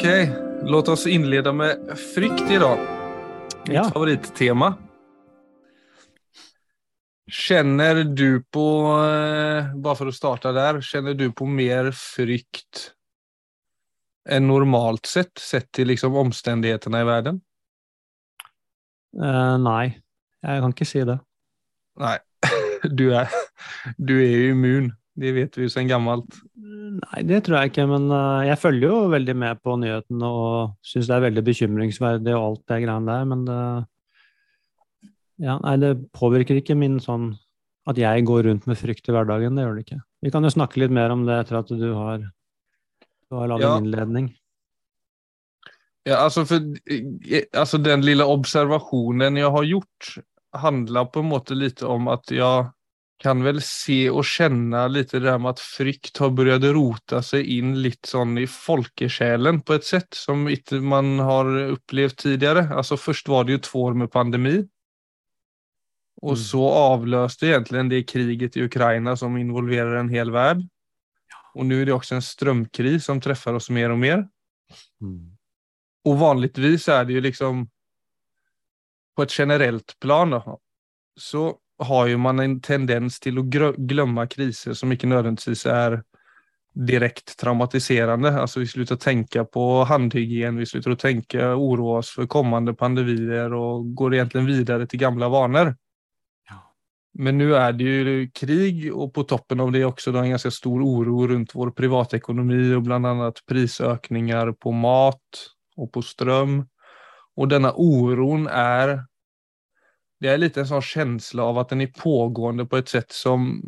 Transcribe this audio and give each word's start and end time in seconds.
Okej, 0.00 0.32
låt 0.62 0.88
oss 0.88 1.06
inleda 1.06 1.52
med 1.52 1.98
frykt 1.98 2.50
idag. 2.50 2.78
Mitt 3.66 3.74
Ja. 3.74 3.84
favorittema. 3.84 4.74
Kjenner 7.30 8.04
du 8.04 8.42
på, 8.42 8.86
bare 9.74 9.96
for 9.96 10.06
å 10.06 10.12
starte 10.12 10.52
der, 10.56 10.80
kjenner 10.80 11.14
du 11.14 11.30
på 11.32 11.44
mer 11.46 11.90
frykt 11.92 12.94
enn 14.24 14.48
normalt 14.48 15.04
sett, 15.06 15.36
sett 15.38 15.68
til 15.72 15.88
liksom 15.92 16.16
omstendighetene 16.16 17.00
i 17.00 17.04
verden? 17.04 17.42
Uh, 19.20 19.58
nei, 19.60 20.00
jeg 20.40 20.60
kan 20.64 20.72
ikke 20.72 20.88
si 20.88 21.04
det. 21.04 21.18
Nei, 22.00 22.16
du 22.88 23.12
er, 23.12 23.28
du 23.98 24.16
er 24.16 24.48
immun. 24.54 24.94
Det 25.18 25.32
vet 25.34 25.56
vi 25.58 25.66
jo 25.66 25.72
sen 25.72 25.88
gammelt. 25.90 26.36
Nei, 26.54 27.22
det 27.26 27.42
tror 27.44 27.58
jeg 27.60 27.72
ikke, 27.72 27.86
men 27.90 28.06
eh, 28.14 28.46
jeg 28.50 28.60
følger 28.62 28.86
jo 28.88 29.00
veldig 29.12 29.34
med 29.42 29.60
på 29.64 29.74
nyhetene 29.80 30.28
og 30.30 30.76
syns 30.86 31.08
det 31.10 31.16
er 31.16 31.24
veldig 31.26 31.44
bekymringsverdig 31.48 32.34
og 32.36 32.44
alt 32.46 32.62
det 32.70 32.78
greiene 32.84 33.10
der, 33.10 33.24
men 33.32 33.44
det 33.48 33.58
ja, 35.40 35.56
nei, 35.64 35.76
det 35.80 35.94
påvirker 36.12 36.58
ikke 36.60 36.76
min 36.76 36.98
sånn 37.00 37.30
at 37.88 37.96
jeg 37.98 38.26
går 38.28 38.44
rundt 38.44 38.66
med 38.68 38.76
frykt 38.76 39.08
i 39.08 39.14
hverdagen, 39.14 39.56
det 39.56 39.64
gjør 39.64 39.78
det 39.78 39.84
ikke. 39.86 40.00
Vi 40.20 40.32
kan 40.34 40.44
jo 40.44 40.52
snakke 40.52 40.82
litt 40.82 40.92
mer 40.92 41.14
om 41.14 41.22
det 41.26 41.38
etter 41.42 41.58
at 41.62 41.70
du 41.72 41.86
har, 41.96 42.26
du 43.30 43.38
har 43.38 43.48
laget 43.48 43.64
Ja. 43.66 43.78
innledning. 43.80 44.28
Ja, 46.08 46.18
altså, 46.26 46.44
for, 46.48 46.60
altså 47.56 47.80
den 47.80 48.04
lille 48.04 48.24
observasjonen 48.24 49.36
jeg 49.40 49.50
har 49.52 49.66
gjort 49.68 50.12
handler 50.56 51.08
på 51.12 51.20
en 51.22 51.28
måte 51.30 51.56
litt 51.56 51.82
om 51.86 52.08
at 52.12 52.30
jag 52.32 52.70
kan 53.20 53.42
vel 53.44 53.60
se 53.60 54.06
og 54.08 54.24
kjenne 54.24 54.86
litt 54.88 55.12
det 55.12 55.20
der 55.26 55.38
med 55.38 55.58
at 55.58 55.60
frykt 55.60 56.16
har 56.22 56.30
begynt 56.32 56.64
å 56.64 56.72
rote 56.72 57.20
seg 57.24 57.44
inn 57.52 57.74
litt 57.84 58.08
sånn 58.08 58.38
i 58.40 58.46
folkesjelen 58.48 59.60
på 59.60 59.76
et 59.76 59.84
sett 59.84 60.16
som 60.16 60.46
ikke 60.48 60.80
man 60.80 61.18
har 61.20 61.50
opplevd 61.76 62.16
tidligere. 62.24 62.68
Alltså 62.72 62.96
Først 62.96 63.28
var 63.28 63.44
det 63.44 63.58
jo 63.58 63.64
to 63.68 63.82
år 63.90 63.94
med 63.94 64.10
pandemi. 64.10 64.58
og 66.22 66.36
Mm. 66.36 66.44
så 66.44 66.60
avløste 66.68 67.46
egentlig 67.48 67.90
det 67.90 68.06
kriget 68.06 68.56
i 68.56 68.64
Ukraina 68.64 69.16
som 69.16 69.36
involverer 69.36 70.00
en 70.00 70.10
hel 70.10 70.30
verden. 70.30 70.68
Og 71.56 71.64
nå 71.64 71.80
er 71.80 71.86
det 71.86 71.94
også 71.94 72.16
en 72.16 72.20
strömkris 72.20 73.04
som 73.04 73.20
treffer 73.20 73.54
oss 73.54 73.70
mer 73.70 73.90
og 73.90 73.98
mer. 73.98 74.28
Og 76.04 76.18
vanligvis 76.18 76.88
er 76.88 77.04
det 77.04 77.14
jo 77.14 77.20
liksom 77.20 77.70
på 79.16 79.22
et 79.22 79.32
generellt 79.32 79.96
plan 80.00 80.30
da, 80.30 80.56
så 81.18 81.58
har 81.80 82.06
ju 82.06 82.16
man 82.16 82.40
en 82.40 82.60
tendens 82.60 83.20
til 83.20 83.40
å 83.40 83.46
glemme 83.76 84.26
kriser 84.28 84.74
som 84.76 84.92
ikke 84.92 85.08
nødvendigvis 85.08 85.66
er 85.66 86.00
direkt 86.74 87.34
traumatiserende. 87.40 88.32
Altså 88.40 88.60
vi 88.60 88.84
å 88.84 89.00
tenke 89.00 89.44
på 89.44 89.84
handhygien, 89.88 90.58
vi 90.58 90.66
slutter 90.68 90.94
å 90.94 91.00
tenke 91.00 91.52
uroe 91.56 91.98
oss 91.98 92.12
for 92.14 92.30
kommende 92.30 92.74
pandemier 92.78 93.54
og 93.56 93.94
går 93.96 94.20
egentlig 94.20 94.44
videre 94.46 94.86
til 94.86 95.02
gamle 95.02 95.30
vaner. 95.32 95.72
Ja. 96.50 96.60
Men 97.18 97.40
nå 97.40 97.50
er 97.58 97.72
det 97.74 97.90
jo 97.90 98.16
krig 98.34 98.86
og 98.92 99.14
på 99.16 99.24
toppen 99.24 99.64
av 99.64 99.72
det 99.74 99.84
også 99.88 100.12
det 100.12 100.24
en 100.24 100.34
ganske 100.36 100.52
stor 100.54 100.84
oro 100.84 101.26
rundt 101.32 101.56
vår 101.56 101.72
privatekonomi 101.76 102.74
og 102.76 102.86
bl.a. 102.86 103.30
prisøkninger 103.48 104.54
på 104.60 104.74
mat 104.76 105.46
og 105.80 105.90
på 105.94 106.04
strøm. 106.04 106.60
Og 107.40 107.48
denne 107.48 107.72
oron 107.72 108.46
är 108.46 109.09
det 110.20 110.28
är 110.28 110.38
lite 110.38 110.60
en 110.60 110.66
sån 110.66 110.82
känsla 110.82 111.42
av 111.42 111.58
att 111.58 111.68
den 111.68 111.80
är 111.80 111.86
pågående 111.86 112.66
på 112.66 112.76
ett 112.76 112.88
sätt 112.88 113.12
som 113.12 113.62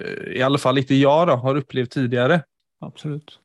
eh, 0.00 0.32
i 0.32 0.42
alla 0.42 0.58
fall 0.58 0.78
inte 0.78 0.94
jag 0.94 1.28
då, 1.28 1.34
har 1.34 1.56
upplevt 1.56 1.90
tidigare. 1.90 2.42
Absolutt. 2.80 3.38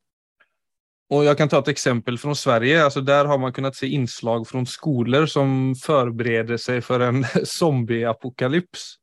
Och 1.09 1.25
jag 1.25 1.37
kan 1.37 1.49
ta 1.49 1.59
ett 1.59 1.67
exempel 1.67 2.17
från 2.17 2.35
Sverige. 2.35 2.83
Alltså 2.83 3.01
där 3.01 3.25
har 3.25 3.37
man 3.37 3.53
kunnat 3.53 3.75
se 3.75 3.87
inslag 3.87 4.47
från 4.47 4.65
skolor 4.65 5.25
som 5.25 5.75
förbereder 5.75 6.57
sig 6.57 6.81
för 6.81 6.99
en 6.99 7.25
zombieapokalyps. 7.43 8.95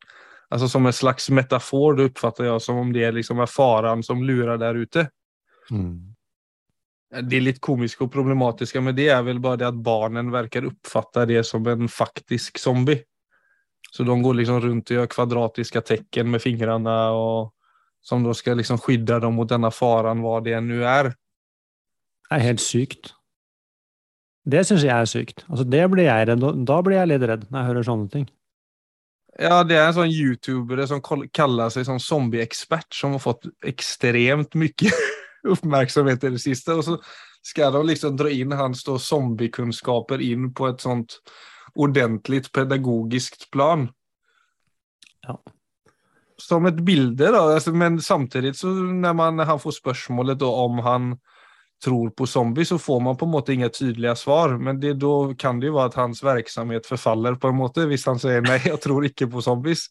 Alltså 0.49 0.69
som 0.69 0.87
en 0.87 0.93
slags 0.93 1.31
metafor, 1.31 1.95
det 1.95 2.03
uppfattar 2.03 2.45
jag 2.45 2.63
som 2.63 2.77
om 2.77 2.93
det 2.93 3.13
liksom 3.13 3.41
är 3.41 3.47
faran 3.47 4.03
som 4.03 4.25
lurar 4.25 4.59
där 4.59 4.75
ute. 4.75 5.11
Det 7.23 7.37
är 7.37 7.41
lite 7.41 7.61
komiskt 7.61 8.01
och 8.01 8.13
problematiska, 8.13 8.81
men 8.81 8.97
det 8.97 9.09
är 9.09 9.23
väl 9.23 9.41
bara 9.41 9.57
det 9.57 9.69
att 9.69 9.75
barnen 9.75 10.31
verkar 10.31 10.65
uppfatta 10.65 11.27
det 11.27 11.45
som 11.45 11.67
en 11.67 11.89
faktisk 11.89 12.59
zombie. 12.59 13.03
Så 13.93 14.03
de 14.03 14.23
går 14.23 14.35
liksom 14.35 14.61
runt 14.61 14.91
och 14.91 14.97
gör 14.97 15.07
kvadratiska 15.07 15.81
tecken 15.81 16.31
med 16.31 16.43
fingrarna 16.43 17.11
og 17.11 17.55
som 18.01 18.23
då 18.23 18.35
ska 18.35 18.55
liksom 18.55 18.79
skydda 18.79 19.19
dem 19.21 19.35
mot 19.35 19.49
denna 19.49 19.71
faran, 19.71 20.23
vad 20.23 20.45
det 20.45 20.61
nu 20.61 20.85
är. 20.85 21.05
Det 22.29 22.37
er 22.37 22.39
helt 22.39 22.61
sykt. 22.61 23.15
Det 24.45 24.65
syns 24.65 24.85
jeg 24.85 25.01
er 25.01 25.05
sykt. 25.05 25.45
Altså, 25.49 25.65
det 25.65 25.91
blir 25.91 26.05
jeg 26.05 26.29
redd, 26.29 26.45
og 26.45 26.61
da 26.69 26.81
blir 26.85 26.97
jeg 26.97 27.09
litt 27.09 27.25
redd 27.29 27.47
når 27.49 27.59
jeg 27.59 27.69
hører 27.69 27.87
sånne 27.89 28.09
ting. 28.13 28.29
Ja, 29.39 29.65
det 29.65 29.77
är 29.77 29.87
en 29.87 29.95
sån 29.95 30.11
youtuber 30.11 30.87
som 30.87 31.03
kaller 31.03 31.29
kallar 31.33 31.71
sig 31.71 31.85
som 31.85 32.01
zombieexpert 32.01 32.95
som 32.95 33.13
har 33.13 33.19
fått 33.19 33.45
extremt 33.65 34.55
mycket 34.55 34.93
uppmärksamhet 35.43 36.25
i 36.25 36.31
det 36.31 36.39
sista. 36.39 36.75
Och 36.75 36.85
så 36.85 36.99
ska 37.43 37.71
de 37.71 37.87
liksom 37.87 38.17
dra 38.17 38.31
in 38.31 38.53
hans 38.53 38.85
då 38.85 38.99
zombiekunskaper 38.99 40.21
in 40.21 40.55
på 40.55 40.69
ett 40.69 40.81
sånt 40.81 41.21
ordentligt 41.75 42.53
pedagogisk 42.53 43.51
plan. 43.51 43.89
Ja. 45.27 45.43
Som 46.37 46.67
et 46.67 46.77
bilde 46.77 47.33
da. 47.35 47.61
men 47.73 48.03
samtidig, 48.03 48.57
så 48.57 48.69
når 48.69 49.13
man, 49.15 49.39
han 49.39 49.61
får 49.61 49.71
spørsmålet 49.81 50.39
da, 50.39 50.47
om 50.47 50.79
han 50.79 51.17
tror 51.85 52.11
på 52.11 52.27
zombies 52.27 52.69
så 52.69 52.79
får 52.79 53.01
man 53.01 53.17
på 53.17 53.25
en 53.25 53.31
måte 53.31 53.55
inga 53.55 53.69
tydelige 53.69 54.17
svar. 54.17 54.59
Men 54.59 54.81
det, 54.81 54.95
då 54.95 55.35
kan 55.39 55.61
det 55.61 55.67
jo 55.67 55.75
være 55.75 55.87
at 55.93 55.95
hans 55.95 56.23
verksamhet 56.23 56.87
forfaller, 56.87 57.35
på 57.35 57.49
en 57.49 57.59
måte 57.59 57.87
hvis 57.87 58.07
han 58.07 58.19
sier 58.19 58.43
nei, 58.43 58.59
jeg 58.65 58.81
tror 58.83 59.07
ikke 59.07 59.31
på 59.31 59.43
zombies. 59.43 59.89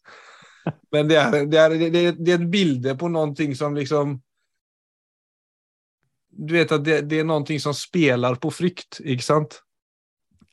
Men 0.92 1.08
det 1.08 1.16
er, 1.16 1.32
det 1.48 1.60
er, 1.60 1.76
det 1.78 2.02
er, 2.06 2.16
det 2.18 2.34
er 2.34 2.42
et 2.42 2.50
bilde 2.52 2.96
på 3.00 3.12
noe 3.12 3.54
som 3.56 3.76
liksom 3.76 4.18
du 6.38 6.54
vet 6.54 6.72
at 6.72 6.84
det, 6.86 6.98
det 7.10 7.24
noe 7.26 7.60
som 7.60 7.74
spiller 7.74 8.36
på 8.38 8.52
frykt, 8.54 9.00
ikke 9.02 9.26
sant? 9.26 9.62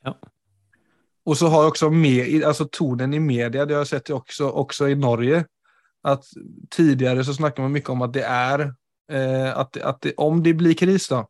Ja. 0.04 0.14
Och 1.24 1.36
så 1.36 1.46
har 1.46 1.66
också 1.66 1.90
med, 1.90 2.44
alltså 2.44 2.68
tonen 2.70 3.14
i 3.14 3.20
media, 3.20 3.66
det 3.66 3.74
har 3.74 3.80
jag 3.80 3.86
sett 3.86 4.10
också, 4.10 4.48
också 4.48 4.88
i 4.88 4.94
Norge, 4.94 5.44
att 6.02 6.24
tidigare 6.70 7.24
så 7.24 7.34
snackar 7.34 7.62
man 7.62 7.72
mycket 7.72 7.90
om 7.90 8.02
att 8.02 8.12
det 8.12 8.22
är, 8.22 8.74
eh, 9.12 9.58
att, 9.58 9.76
att 9.76 10.00
det, 10.00 10.14
om 10.16 10.42
det 10.42 10.54
blir 10.54 10.74
kris 10.74 11.08
då, 11.08 11.28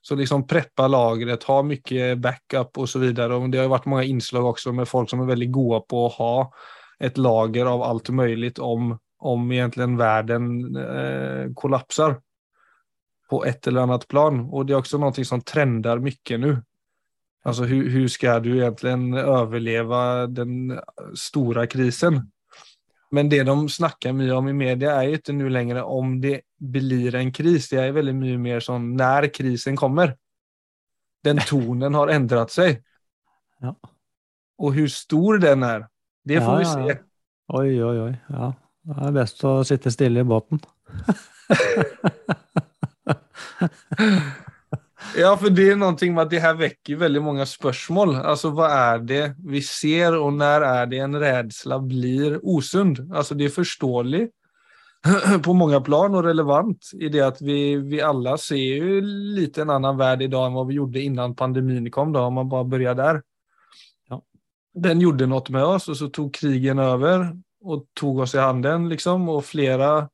så 0.00 0.14
liksom 0.14 0.46
preppa 0.46 0.88
lagret, 0.88 1.42
ha 1.42 1.62
mycket 1.62 2.18
backup 2.18 2.78
och 2.78 2.88
så 2.88 2.98
vidare. 2.98 3.48
Det 3.48 3.58
har 3.58 3.64
jo 3.64 3.70
varit 3.70 3.84
många 3.84 4.04
inslag 4.04 4.46
också 4.46 4.72
med 4.72 4.88
folk 4.88 5.10
som 5.10 5.20
är 5.20 5.26
väldigt 5.26 5.52
gode 5.52 5.80
på 5.88 6.06
att 6.06 6.12
ha 6.12 6.52
ett 6.98 7.18
lager 7.18 7.66
av 7.66 7.82
allt 7.82 8.08
möjligt 8.08 8.58
om, 8.58 8.98
om 9.18 9.52
egentligen 9.52 9.96
världen 9.96 10.76
eh, 10.76 11.52
kollapsar 11.54 12.20
på 13.30 13.44
ett 13.44 13.66
eller 13.66 13.80
annat 13.80 14.08
plan. 14.08 14.40
Och 14.40 14.66
det 14.66 14.72
är 14.72 14.78
också 14.78 14.98
någonting 14.98 15.24
som 15.24 15.40
trendar 15.40 15.98
mycket 15.98 16.40
nu. 16.40 16.62
Alltså 17.48 17.64
hur, 17.64 17.90
hur 17.90 18.08
ska 18.08 18.40
du 18.40 18.56
egentligen 18.56 19.14
överleva 19.14 20.26
den 20.26 20.80
stora 21.14 21.66
krisen? 21.66 22.30
Men 23.10 23.28
det 23.28 23.42
de 23.42 23.68
snackar 23.68 24.12
mycket 24.12 24.34
om 24.34 24.48
i 24.48 24.52
media 24.52 24.92
är 24.92 25.02
ju 25.02 25.14
inte 25.14 25.32
nu 25.32 25.48
längre 25.48 25.82
om 25.82 26.20
det 26.20 26.40
blir 26.58 27.14
en 27.14 27.32
kris. 27.32 27.68
Det 27.68 27.76
är 27.76 27.92
väldigt 27.92 28.14
mycket 28.14 28.40
mer 28.40 28.60
som 28.60 28.96
när 28.96 29.34
krisen 29.34 29.76
kommer. 29.76 30.16
Den 31.24 31.38
tonen 31.46 31.94
har 31.94 32.08
ändrat 32.08 32.50
sig. 32.50 32.82
Ja. 33.58 33.76
Och 34.58 34.74
hur 34.74 34.88
stor 34.88 35.38
den 35.38 35.62
är, 35.62 35.88
det 36.24 36.40
får 36.40 36.52
Ja, 36.52 36.58
vi 36.58 36.64
se. 36.64 36.98
Oi, 37.48 37.84
oi, 37.84 38.00
oi. 38.00 38.16
Ja. 38.28 38.54
Det 38.88 39.06
er 39.06 39.12
best 39.12 39.44
å 39.44 39.64
sitte 39.64 39.90
stille 39.92 40.20
i 40.20 40.24
båten. 40.24 40.60
Ja, 45.18 45.32
for 45.34 45.50
det 45.50 45.64
er 45.72 45.78
noe 45.78 45.96
med 46.12 46.20
at 46.22 46.30
det 46.30 46.40
her 46.44 46.58
vekker 46.58 46.98
veldig 47.00 47.20
mange 47.24 47.44
spørsmål. 47.48 48.20
Altså, 48.20 48.52
hva 48.54 48.68
er 48.70 49.00
det 49.02 49.22
vi 49.50 49.62
ser 49.66 50.14
og 50.14 50.36
når 50.36 50.66
er 50.68 50.90
det 50.92 51.00
en 51.02 51.18
redsel 51.18 51.74
blir 51.82 52.36
osund? 52.38 53.00
Altså, 53.10 53.34
det 53.34 53.48
er 53.48 53.56
forståelig 53.56 54.28
på 55.46 55.54
mange 55.58 55.80
plan 55.82 56.14
og 56.14 56.22
relevant 56.26 56.92
i 56.98 57.10
det 57.10 57.24
at 57.24 57.40
vi, 57.42 57.78
vi 57.82 58.02
alle 58.04 58.36
ser 58.42 58.78
jo 58.78 59.00
litt 59.38 59.58
en 59.58 59.74
annen 59.74 59.98
verden 59.98 60.28
i 60.28 60.30
dag 60.30 60.46
enn 60.46 60.58
hva 60.58 60.64
vi 60.68 60.78
gjorde 60.78 61.02
innan 61.02 61.34
pandemien 61.38 61.90
kom 61.94 62.14
da, 62.14 62.22
om 62.28 62.38
man 62.38 62.50
bare 62.50 62.68
begynner 62.70 62.98
der. 62.98 63.20
Ja. 64.10 64.20
Den 64.86 65.02
gjorde 65.02 65.30
noe 65.30 65.54
med 65.54 65.66
oss 65.66 65.88
og 65.90 65.98
så 65.98 66.10
tog 66.14 66.30
krigen 66.34 66.82
over 66.82 67.32
og 67.66 67.88
tog 67.98 68.22
oss 68.22 68.36
i 68.38 68.42
handen 68.42 68.86
liksom 68.90 69.26
og 69.34 69.42
flera 69.50 70.06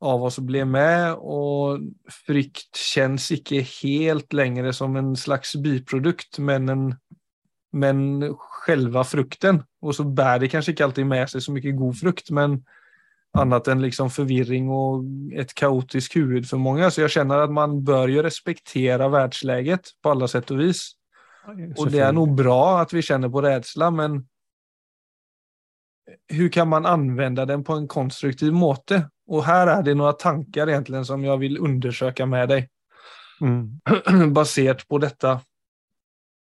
av 0.00 0.24
oss 0.28 0.38
blev 0.38 0.68
med 0.70 1.18
og 1.18 1.82
frykt 2.26 2.78
kjennes 2.78 3.26
ikke 3.34 3.64
helt 3.66 4.34
lenger 4.36 4.70
som 4.76 4.94
en 4.98 5.14
slags 5.18 5.56
biprodukt 5.58 6.38
men, 6.38 6.68
en, 6.70 6.84
men 7.74 8.04
selve 8.68 9.04
frukten. 9.08 9.62
Og 9.82 9.96
så 9.96 10.06
bærer 10.06 10.44
det 10.44 10.52
kanskje 10.52 10.74
ikke 10.74 10.86
alltid 10.88 11.08
med 11.08 11.32
seg 11.32 11.44
så 11.44 11.54
mye 11.54 11.74
god 11.78 11.98
frukt 11.98 12.30
men 12.34 12.60
annet 13.38 13.68
enn 13.70 13.82
liksom 13.84 14.08
forvirring 14.12 14.70
og 14.72 15.34
et 15.36 15.52
kaotisk 15.56 16.16
huvud 16.18 16.46
for 16.48 16.62
mange. 16.62 16.88
Så 16.90 17.04
jeg 17.04 17.18
kjenner 17.18 17.44
at 17.44 17.52
man 17.54 17.78
bør 17.84 18.10
jo 18.12 18.24
respektera 18.24 19.10
verdensleget 19.12 19.92
på 20.02 20.14
alle 20.14 20.30
sett 20.30 20.50
og 20.54 20.62
vis. 20.62 20.84
Og 21.48 21.90
det 21.92 22.02
er 22.04 22.12
nok 22.12 22.34
bra 22.36 22.62
at 22.82 22.92
vi 22.92 23.04
kjenner 23.04 23.32
på 23.32 23.42
redsel, 23.44 23.86
men 23.94 24.20
hur 26.28 26.48
kan 26.48 26.68
man 26.68 26.86
använda 26.86 27.46
den 27.46 27.64
på 27.64 27.72
en 27.72 27.88
konstruktiv 27.88 28.52
måte? 28.52 29.10
Och 29.26 29.44
här 29.44 29.66
är 29.66 29.82
det 29.82 29.94
några 29.94 30.12
tankar 30.12 30.68
egentligen 30.68 31.04
som 31.04 31.24
jag 31.24 31.36
vill 31.36 31.58
undersöka 31.58 32.26
med 32.26 32.48
dig. 32.48 32.68
Mm. 33.40 34.32
Baserat 34.32 34.88
på 34.88 34.98
detta. 34.98 35.40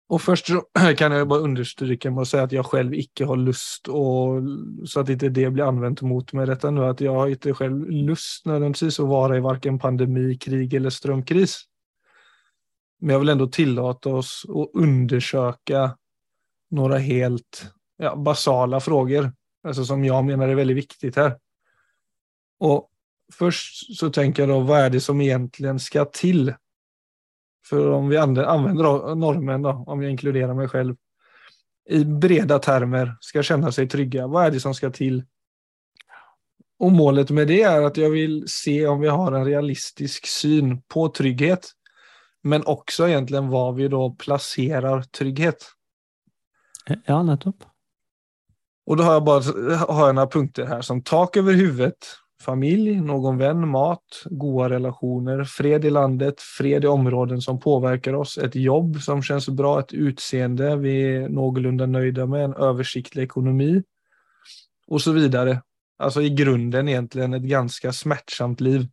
Och 0.09 0.21
först 0.21 0.48
kan 0.98 1.12
jag 1.12 1.27
bara 1.27 1.39
understryka 1.39 2.12
med 2.12 2.21
att 2.21 2.27
säga 2.27 2.44
att 2.44 2.51
jag 2.51 2.65
själv 2.65 2.94
icke 2.94 3.25
har 3.25 3.38
lust 3.38 3.88
och 3.88 4.42
så 4.86 5.00
att 5.00 5.09
inte 5.09 5.30
det 5.30 5.50
blir 5.50 5.63
använt 5.63 6.01
mot 6.01 6.33
mig 6.33 6.45
detta 6.45 6.71
nu 6.71 6.86
att 6.86 7.01
jag 7.01 7.13
har 7.13 7.27
inte 7.27 7.54
själv 7.54 7.89
lust 7.89 8.45
nödvändigtvis 8.45 9.00
att 9.00 9.07
vara 9.07 9.38
i 9.38 9.39
varken 9.39 9.80
pandemi, 9.80 10.38
krig 10.38 10.74
eller 10.74 10.89
strömkris. 10.89 11.62
Men 13.00 13.09
jag 13.13 13.19
vill 13.19 13.30
ändå 13.30 13.48
tillåta 13.48 14.09
oss 14.09 14.45
att 14.50 14.81
undersöka 14.81 15.98
några 16.71 16.98
helt 16.98 17.71
ja, 17.98 18.15
basala 18.15 18.80
frågor, 18.80 19.31
alltså 19.68 19.86
som 19.86 20.06
jag 20.06 20.25
menar 20.25 20.48
är 20.48 20.56
väldigt 20.56 20.78
viktigt 20.78 21.16
här. 21.16 21.38
Och 22.60 22.90
först 23.34 23.98
så 23.98 24.10
tänker 24.10 24.42
jag 24.44 24.50
då, 24.50 24.60
vad 24.60 24.80
är 24.80 24.90
det 24.90 25.00
som 25.00 25.22
egentligen 25.22 25.80
ska 25.80 26.06
till 26.06 26.54
för 27.69 27.92
om 27.92 28.10
vi 28.10 28.18
använder 28.18 29.16
normen, 29.16 29.62
då, 29.62 29.69
om 29.88 30.02
jag 30.02 30.12
inkluderar 30.12 30.54
mig 30.54 30.68
själv, 30.68 30.96
i 31.90 32.06
breda 32.06 32.60
termer 32.60 33.18
ska 33.19 33.44
känna 33.44 33.72
sig 33.72 33.88
trygga. 33.88 34.28
Vad 34.28 34.46
är 34.46 34.52
det 34.52 34.60
som 34.60 34.74
ska 34.74 34.90
till? 34.90 35.24
Och 36.80 36.92
målet 36.92 37.30
med 37.30 37.48
det 37.48 37.62
är 37.62 37.81
att 37.81 37.98
jag 37.98 38.10
vill 38.10 38.44
se 38.48 38.88
om 38.88 39.00
vi 39.00 39.08
har 39.08 39.31
en 39.31 39.46
realistisk 39.46 40.28
syn 40.28 40.81
på 40.81 41.10
trygghet. 41.10 41.72
Men 42.44 42.66
också 42.66 43.08
egentligen 43.08 43.50
var 43.50 43.74
vi 43.74 43.88
då 43.88 44.12
placerar 44.12 45.02
trygghet. 45.02 45.66
Ja, 47.06 47.24
nettopp. 47.24 47.64
Och 48.88 48.98
då 48.98 49.04
har 49.04 49.13
jag 49.13 49.24
bara 49.24 49.44
har 49.78 50.06
jag 50.06 50.16
några 50.16 50.28
punkter 50.28 50.66
här 50.66 50.81
som 50.81 51.01
tak 51.01 51.38
över 51.38 51.54
huvudet, 51.54 51.98
familj, 52.42 53.01
någon 53.01 53.38
vän, 53.38 53.68
mat, 53.68 54.24
goda 54.25 54.69
relationer, 54.69 55.44
fred 55.44 55.86
i 55.86 55.89
landet, 55.89 56.42
fred 56.42 56.84
i 56.84 56.88
områden 56.88 57.42
som 57.42 57.60
påverkar 57.60 58.13
oss, 58.13 58.38
ett 58.38 58.56
jobb 58.56 59.01
som 59.01 59.24
känns 59.24 59.50
bra, 59.50 59.80
ett 59.80 59.94
utseende 59.94 60.75
vi 60.75 61.16
är 61.16 61.30
någorlunda 61.30 61.86
nöjda 61.86 62.25
med, 62.25 62.44
en 62.44 62.54
översiktlig 62.54 63.24
ekonomi 63.24 63.84
och 64.88 65.01
så 65.01 65.12
vidare. 65.12 65.62
Alltså 66.00 66.22
i 66.22 66.30
grunden 66.30 66.88
egentligen 66.88 67.33
ett 67.33 67.44
ganska 67.44 67.94
smärtsamt 67.94 68.62
liv. 68.62 68.88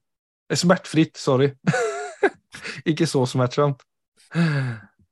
Eh, 0.51 0.57
smärtfritt, 0.57 1.17
sorry. 1.17 1.55
Ikke 2.85 3.07
så 3.07 3.27
smärtsamt. 3.27 3.83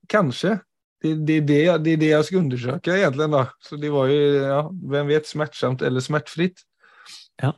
Kanske. 0.08 0.58
Det, 1.02 1.14
det, 1.14 1.40
det, 1.40 1.78
det 1.78 1.90
är 1.90 1.96
det 1.96 2.10
jeg 2.12 2.24
skal 2.24 2.38
undersøke, 2.38 2.94
egentlig. 2.94 3.26
da. 3.32 3.46
Så 3.60 3.76
det 3.76 3.90
var 3.90 4.06
jo, 4.06 4.18
ja, 4.38 4.60
hvem 4.70 5.08
vet, 5.10 5.26
smärtsamt 5.26 5.82
eller 5.82 6.00
smertefritt. 6.00 6.62
Ja. 7.42 7.52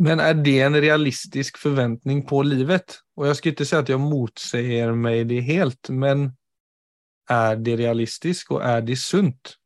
Men 0.00 0.20
er 0.20 0.34
det 0.34 0.60
en 0.64 0.78
realistisk 0.80 1.58
forventning 1.60 2.22
på 2.26 2.40
livet? 2.42 3.02
Og 3.16 3.26
jeg 3.28 3.36
skal 3.36 3.52
ikke 3.52 3.66
si 3.68 3.76
at 3.76 3.90
jeg 3.92 4.00
motsier 4.00 4.94
meg 4.96 5.26
det 5.28 5.42
helt, 5.44 5.90
men 5.92 6.30
er 7.30 7.60
det 7.60 7.76
realistisk, 7.78 8.54
og 8.56 8.64
er 8.64 8.80
det 8.80 8.96
sunt? 8.98 9.58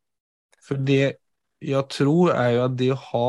For 0.66 0.82
det 0.82 1.20
jeg 1.62 1.84
tror 1.88 2.34
er 2.34 2.50
jo 2.56 2.64
at 2.66 2.74
det 2.78 2.96
ha 3.12 3.28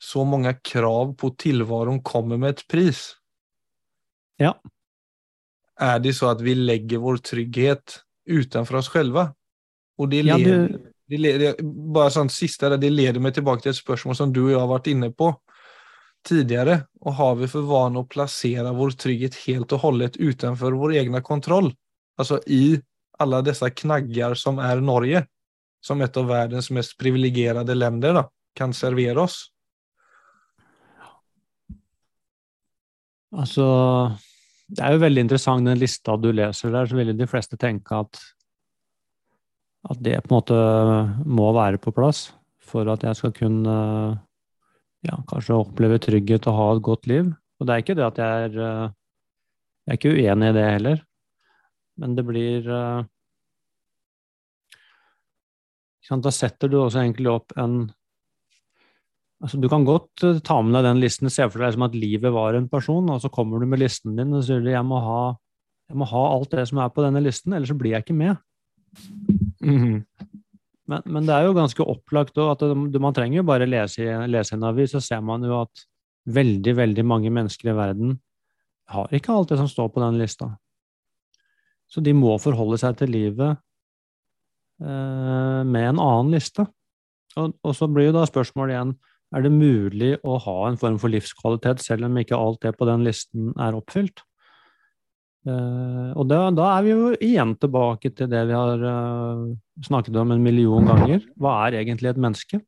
så 0.00 0.22
mange 0.24 0.54
krav 0.64 1.16
på 1.18 1.32
tilværelsen 1.38 2.00
kommer 2.06 2.38
med 2.40 2.54
et 2.54 2.62
pris. 2.70 3.02
Ja. 4.40 4.54
Er 5.80 5.98
det 5.98 6.14
så 6.16 6.30
at 6.30 6.40
vi 6.44 6.54
legger 6.54 7.02
vår 7.02 7.20
trygghet 7.24 7.98
utanför 8.30 8.74
oss 8.74 8.88
själva? 8.88 9.34
Och 9.98 10.08
det 10.08 10.22
leder, 10.22 10.62
ja, 10.62 10.68
du... 10.68 10.92
det 11.06 11.18
leder 11.18 11.54
bara 11.92 12.10
sånt 12.10 12.32
sista 12.32 12.68
där, 12.68 12.76
det 12.76 12.90
leder 12.90 13.20
meg 13.20 13.34
tilbake 13.34 13.62
til 13.62 13.74
et 13.74 13.80
spørsmål 13.80 14.16
som 14.16 14.32
du 14.32 14.44
og 14.46 14.52
jeg 14.52 14.60
har 14.62 14.70
vært 14.70 14.90
inne 14.92 15.10
på 15.12 15.32
tidligere. 16.28 16.84
Og 17.00 17.16
har 17.18 17.36
vi 17.40 17.48
for 17.50 17.68
vane 17.68 18.00
å 18.00 18.08
plassere 18.08 18.72
vår 18.76 18.96
trygghet 19.00 19.36
helt 19.46 19.72
og 19.76 19.84
hållet 19.84 20.16
utenfor 20.16 20.76
vår 20.78 20.96
egen 21.02 21.20
kontroll. 21.26 21.72
Altså 22.20 22.40
i 22.46 22.78
alle 23.20 23.42
disse 23.44 23.68
knaggar 23.82 24.34
som 24.38 24.60
er 24.64 24.80
Norge, 24.80 25.26
som 25.84 26.00
et 26.00 26.16
av 26.16 26.28
verdens 26.28 26.70
mest 26.72 26.96
privilegerte 27.00 27.76
länder 27.76 28.24
kan 28.56 28.72
servere 28.76 29.24
oss. 29.24 29.42
Altså, 33.30 33.64
det 34.70 34.82
er 34.84 34.94
jo 34.94 35.02
veldig 35.02 35.24
interessant 35.26 35.66
den 35.66 35.80
lista 35.80 36.14
du 36.20 36.30
leser 36.34 36.72
der, 36.74 36.86
så 36.86 36.98
vil 36.98 37.12
de 37.16 37.28
fleste 37.30 37.58
tenke 37.60 37.96
at, 38.04 38.20
at 39.90 40.02
det 40.04 40.20
på 40.22 40.30
en 40.30 40.36
måte 40.36 40.58
må 41.26 41.50
være 41.56 41.80
på 41.82 41.94
plass 41.96 42.28
for 42.70 42.86
at 42.92 43.02
jeg 43.02 43.18
skal 43.18 43.34
kunne 43.34 43.76
ja, 45.06 45.16
kanskje 45.30 45.58
oppleve 45.58 45.98
trygghet 46.02 46.46
og 46.50 46.58
ha 46.58 46.66
et 46.74 46.82
godt 46.86 47.08
liv. 47.10 47.32
Og 47.58 47.66
det 47.66 47.74
er 47.74 47.84
ikke 47.84 47.96
det 47.98 48.06
at 48.06 48.20
jeg 48.22 48.50
er 48.50 48.58
Jeg 49.80 49.96
er 49.96 49.96
ikke 49.96 50.12
uenig 50.12 50.48
i 50.50 50.54
det 50.54 50.64
heller, 50.70 50.98
men 51.98 52.14
det 52.14 52.24
blir 52.26 52.68
eh, 52.68 53.04
Da 56.10 56.30
setter 56.30 56.68
du 56.68 56.76
også 56.78 57.00
egentlig 57.00 57.30
opp 57.30 57.54
en 57.58 57.90
altså 59.40 59.60
Du 59.60 59.68
kan 59.72 59.86
godt 59.88 60.24
eh, 60.26 60.40
ta 60.44 60.60
med 60.62 60.76
deg 60.76 60.88
den 60.88 61.02
listen, 61.02 61.30
se 61.32 61.46
for 61.48 61.64
deg 61.64 61.76
som 61.76 61.86
at 61.86 61.96
livet 61.96 62.34
var 62.34 62.56
en 62.56 62.68
person, 62.70 63.08
og 63.12 63.22
så 63.22 63.32
kommer 63.32 63.60
du 63.60 63.68
med 63.70 63.82
listen 63.82 64.16
din 64.18 64.36
og 64.36 64.44
sier 64.46 64.64
jeg 64.66 64.86
må 64.86 65.00
ha, 65.04 65.22
jeg 65.90 65.98
må 66.00 66.08
ha 66.10 66.24
alt 66.34 66.52
det 66.54 66.66
som 66.70 66.82
er 66.82 66.92
på 66.94 67.04
denne 67.06 67.22
listen, 67.24 67.56
ellers 67.56 67.72
så 67.72 67.78
blir 67.78 67.96
jeg 67.96 68.06
ikke 68.06 68.20
med. 68.20 68.36
Mm 69.60 69.78
-hmm. 69.78 70.04
Men, 70.90 71.02
men, 71.06 71.26
det 71.26 71.34
er 71.34 71.44
jo 71.46 71.54
ganske 71.54 71.86
opplagt 71.86 72.38
at 72.38 72.58
det, 72.58 73.00
man 73.00 73.14
trenger 73.14 73.36
jo 73.36 73.42
bare 73.46 73.66
lese, 73.66 74.26
lese 74.26 74.56
en 74.56 74.66
avis, 74.66 74.90
så 74.90 75.00
ser 75.00 75.20
man 75.20 75.44
jo 75.46 75.60
at 75.60 75.84
veldig, 76.26 76.76
veldig 76.76 77.04
mange 77.06 77.30
mennesker 77.30 77.70
i 77.70 77.76
verden 77.76 78.18
har 78.90 79.12
ikke 79.14 79.32
alt 79.32 79.52
det 79.52 79.58
som 79.60 79.68
står 79.70 79.88
på 79.94 80.02
den 80.02 80.18
lista. 80.18 80.50
Så 81.90 82.02
de 82.02 82.14
må 82.14 82.36
forholde 82.42 82.78
seg 82.78 82.96
til 82.98 83.12
livet 83.14 83.56
eh, 84.82 85.62
med 85.66 85.88
en 85.92 86.02
annen 86.02 86.34
liste. 86.34 86.66
Og, 87.36 87.54
og, 87.62 87.74
så 87.76 87.86
blir 87.86 88.08
jo 88.08 88.16
da 88.18 88.26
spørsmålet 88.26 88.74
igjen 88.74 88.94
er 89.30 89.44
det 89.44 89.52
mulig 89.54 90.14
å 90.26 90.38
ha 90.42 90.56
en 90.66 90.78
form 90.80 90.98
for 90.98 91.12
livskvalitet 91.12 91.82
selv 91.84 92.08
om 92.08 92.18
ikke 92.18 92.38
alt 92.38 92.62
det 92.64 92.74
på 92.78 92.88
den 92.88 93.04
listen 93.06 93.52
er 93.62 93.78
oppfylt. 93.78 94.24
Uh, 95.48 96.10
og 96.20 96.26
da, 96.28 96.40
da, 96.52 96.66
er 96.76 96.82
vi 96.84 96.90
jo 96.90 97.12
igjen 97.16 97.54
tilbake 97.56 98.10
til 98.12 98.28
det 98.28 98.42
vi 98.50 98.56
har 98.56 98.82
uh, 98.84 99.46
snakket 99.86 100.18
om 100.20 100.34
en 100.34 100.42
million 100.44 100.84
ganger. 100.84 101.22
Hva 101.40 101.54
er 101.64 101.78
egentlig 101.80 102.10
et 102.10 102.20
menneske? 102.20 102.60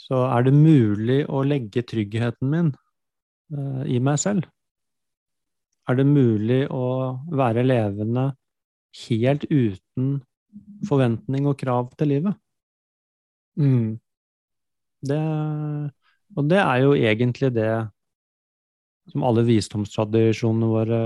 Så 0.00 0.22
er 0.24 0.46
det 0.46 0.54
mulig 0.56 1.20
å 1.28 1.42
legge 1.46 1.84
tryggheten 1.86 2.48
min 2.50 2.72
uh, 3.52 3.84
i 3.84 4.00
meg 4.00 4.22
selv? 4.22 4.48
Er 5.90 5.98
det 5.98 6.06
mulig 6.06 6.62
å 6.72 6.86
være 7.34 7.66
levende 7.66 8.30
helt 9.04 9.44
uten 9.50 10.20
forventning 10.88 11.50
og 11.50 11.58
krav 11.60 11.92
til 11.98 12.14
livet? 12.14 12.38
Mm. 13.60 13.98
Det, 15.10 15.20
og 16.36 16.50
det 16.50 16.60
er 16.60 16.82
jo 16.84 16.92
egentlig 16.96 17.52
det 17.56 17.72
som 19.10 19.24
alle 19.26 19.44
visdomstradisjonene 19.46 20.68
våre 20.70 21.00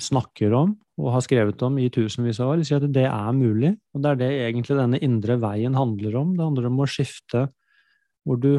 snakker 0.00 0.54
om 0.56 0.74
og 1.00 1.14
har 1.14 1.24
skrevet 1.24 1.62
om 1.64 1.78
i 1.80 1.88
tusenvis 1.92 2.40
av 2.42 2.52
år, 2.52 2.64
sier 2.66 2.82
at 2.82 2.92
det 2.92 3.06
er 3.08 3.30
mulig. 3.32 3.72
Og 3.94 4.02
det 4.04 4.10
er 4.10 4.18
det 4.20 4.28
egentlig 4.44 4.76
denne 4.76 5.00
indre 5.00 5.38
veien 5.40 5.78
handler 5.78 6.18
om. 6.20 6.34
Det 6.36 6.44
handler 6.44 6.68
om 6.68 6.82
å 6.84 6.90
skifte 6.90 7.48
hvor 8.26 8.40
du 8.40 8.52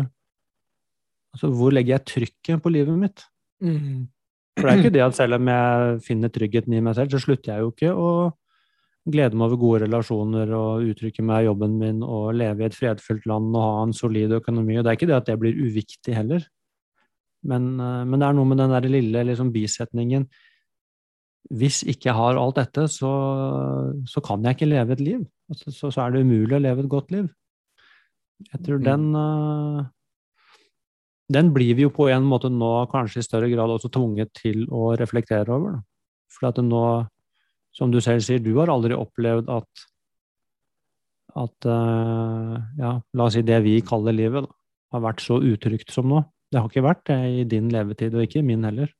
Altså, 1.31 1.47
hvor 1.55 1.71
legger 1.71 1.93
jeg 1.93 2.07
trykket 2.09 2.59
på 2.59 2.71
livet 2.75 2.97
mitt? 2.99 3.21
Mm. 3.63 4.09
For 4.57 4.67
det 4.67 4.71
er 4.71 4.81
ikke 4.81 4.93
det 4.97 5.03
at 5.05 5.15
selv 5.15 5.37
om 5.37 5.47
jeg 5.47 6.01
finner 6.03 6.33
tryggheten 6.35 6.73
i 6.75 6.81
meg 6.83 6.97
selv, 6.97 7.13
så 7.13 7.21
slutter 7.23 7.53
jeg 7.53 7.63
jo 7.63 7.69
ikke 7.71 7.93
å 7.95 8.09
glede 9.09 9.37
meg 9.37 9.49
over 9.49 9.59
gode 9.61 9.83
relasjoner 9.85 10.51
og 10.53 10.89
uttrykke 10.91 11.23
meg 11.25 11.43
i 11.43 11.47
jobben 11.47 11.77
min 11.81 12.01
og 12.05 12.35
leve 12.37 12.61
i 12.61 12.67
et 12.67 12.77
fredfullt 12.77 13.25
land 13.29 13.49
og 13.55 13.63
ha 13.63 13.83
en 13.87 13.95
solid 13.97 14.35
økonomi. 14.37 14.77
Og 14.77 14.85
det 14.85 14.91
er 14.91 14.99
ikke 14.99 15.09
det 15.09 15.17
at 15.17 15.29
det 15.31 15.39
blir 15.41 15.57
uviktig 15.57 16.15
heller. 16.15 16.45
Men, 17.41 17.73
eh, 17.79 18.03
men, 18.05 18.19
det 18.19 18.27
er 18.27 18.37
noe 18.37 18.49
med 18.49 18.61
den 18.61 18.73
der 18.75 18.85
lille 18.85 19.23
liksom, 19.25 19.49
bisetningen 19.53 20.27
Hvis 21.49 21.81
ikke 21.89 22.11
jeg 22.11 22.15
har 22.15 22.37
alt 22.37 22.59
dette, 22.59 22.85
så, 22.87 23.11
så 24.05 24.21
kan 24.21 24.43
jeg 24.45 24.55
ikke 24.55 24.69
leve 24.69 24.93
et 24.93 25.01
liv. 25.01 25.23
Altså, 25.49 25.71
så, 25.73 25.89
så, 25.89 26.03
er 26.03 26.13
det 26.13 26.21
umulig 26.21 26.55
å 26.55 26.61
leve 26.61 26.85
et 26.85 26.91
godt 26.91 27.09
liv. 27.11 27.25
Jeg 28.51 28.61
tror 28.65 28.77
mm. 28.79 28.85
den 28.85 29.07
uh, 29.17 29.81
Den 31.33 31.49
blir 31.53 31.73
vi 31.75 31.83
jo 31.87 31.91
på 31.93 32.07
en 32.13 32.29
måte 32.29 32.49
nå 32.53 32.71
kanskje 32.93 33.21
i 33.21 33.25
større 33.25 33.49
grad 33.51 33.73
også 33.73 33.89
tvunget 33.89 34.31
til 34.37 34.63
å 34.69 34.93
reflektere 35.01 35.49
over. 35.57 35.81
For 36.31 36.51
at 36.51 36.61
nå, 36.63 36.85
som 37.75 37.91
du 37.91 37.99
selv 38.03 38.23
sier, 38.25 38.41
du 38.43 38.53
har 38.59 38.71
aldri 38.71 38.97
opplevd 38.97 39.49
at 39.51 39.87
at 41.31 41.63
uh, 41.63 42.57
ja, 42.75 42.97
la 42.99 43.25
oss 43.25 43.37
si 43.37 43.43
det 43.47 43.61
vi 43.63 43.77
kaller 43.87 44.15
livet, 44.15 44.43
da, 44.43 44.55
har 44.91 45.03
vært 45.05 45.23
så 45.23 45.37
utrygt 45.39 45.93
som 45.93 46.09
nå. 46.11 46.25
Det 46.51 46.59
har 46.59 46.67
ikke 46.67 46.83
vært 46.83 47.05
det 47.07 47.19
i 47.39 47.45
din 47.47 47.69
levetid, 47.71 48.15
og 48.15 48.25
ikke 48.25 48.41
i 48.41 48.47
min 48.49 48.65
heller. 48.67 48.91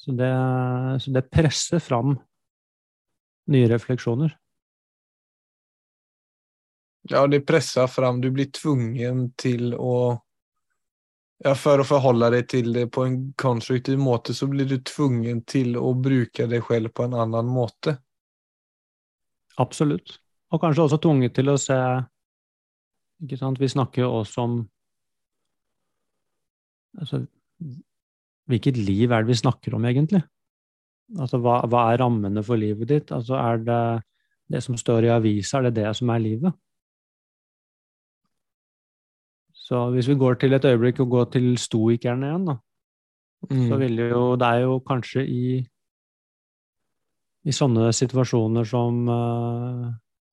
Så 0.00 0.14
det, 0.16 0.30
så 1.04 1.12
det 1.12 1.26
presser 1.32 1.84
fram 1.84 2.16
nye 3.52 3.68
refleksjoner. 3.68 4.32
Ja, 7.12 7.26
det 7.28 7.44
presser 7.44 7.88
fram. 7.92 8.22
Du 8.24 8.30
blir 8.32 8.48
tvungen 8.52 9.26
til 9.36 9.74
å 9.76 10.23
ja, 11.44 11.52
For 11.58 11.82
å 11.82 11.86
forholde 11.86 12.30
deg 12.32 12.48
til 12.48 12.72
det 12.72 12.86
på 12.94 13.04
en 13.04 13.18
konstruktiv 13.40 14.00
måte, 14.00 14.34
så 14.36 14.48
blir 14.48 14.68
du 14.68 14.78
tvungen 14.80 15.42
til 15.48 15.76
å 15.76 15.92
bruke 15.92 16.48
deg 16.50 16.64
selv 16.68 16.94
på 16.96 17.04
en 17.04 17.16
annen 17.20 17.50
måte. 17.52 17.98
Absolutt. 19.60 20.18
Og 20.54 20.62
kanskje 20.62 20.86
også 20.86 21.00
tvunget 21.02 21.34
til 21.36 21.52
å 21.52 21.58
se 21.60 21.76
ikke 23.24 23.38
sant? 23.40 23.60
Vi 23.60 23.70
snakker 23.70 24.04
jo 24.04 24.10
også 24.20 24.44
om 24.44 24.56
altså, 27.00 27.24
Hvilket 28.50 28.76
liv 28.76 29.12
er 29.12 29.22
det 29.24 29.30
vi 29.30 29.38
snakker 29.40 29.76
om, 29.76 29.84
egentlig? 29.88 30.20
Altså, 31.16 31.38
hva, 31.40 31.62
hva 31.70 31.86
er 31.92 32.00
rammene 32.02 32.42
for 32.44 32.60
livet 32.60 32.90
ditt? 32.90 33.12
Altså, 33.14 33.38
er 33.40 33.62
det 33.64 33.84
det 34.52 34.60
som 34.60 34.76
står 34.76 35.06
i 35.06 35.12
avisa, 35.14 35.58
er 35.58 35.70
det 35.70 35.78
det 35.78 35.94
som 35.96 36.12
er 36.12 36.20
livet? 36.20 36.52
Så 39.64 39.80
hvis 39.94 40.08
vi 40.10 40.18
går 40.20 40.36
til 40.40 40.52
et 40.52 40.66
øyeblikk 40.68 41.00
og 41.00 41.12
går 41.14 41.30
til 41.36 41.54
stoikerne 41.60 42.28
igjen, 42.28 42.48
da, 42.50 42.58
mm. 43.48 43.62
så 43.70 43.78
vil 43.80 44.02
jo 44.02 44.24
Det 44.36 44.48
er 44.48 44.66
jo 44.66 44.80
kanskje 44.84 45.24
i 45.24 45.44
i 47.44 47.52
sånne 47.52 47.90
situasjoner 47.92 48.64
som 48.64 49.02
uh, 49.10 49.90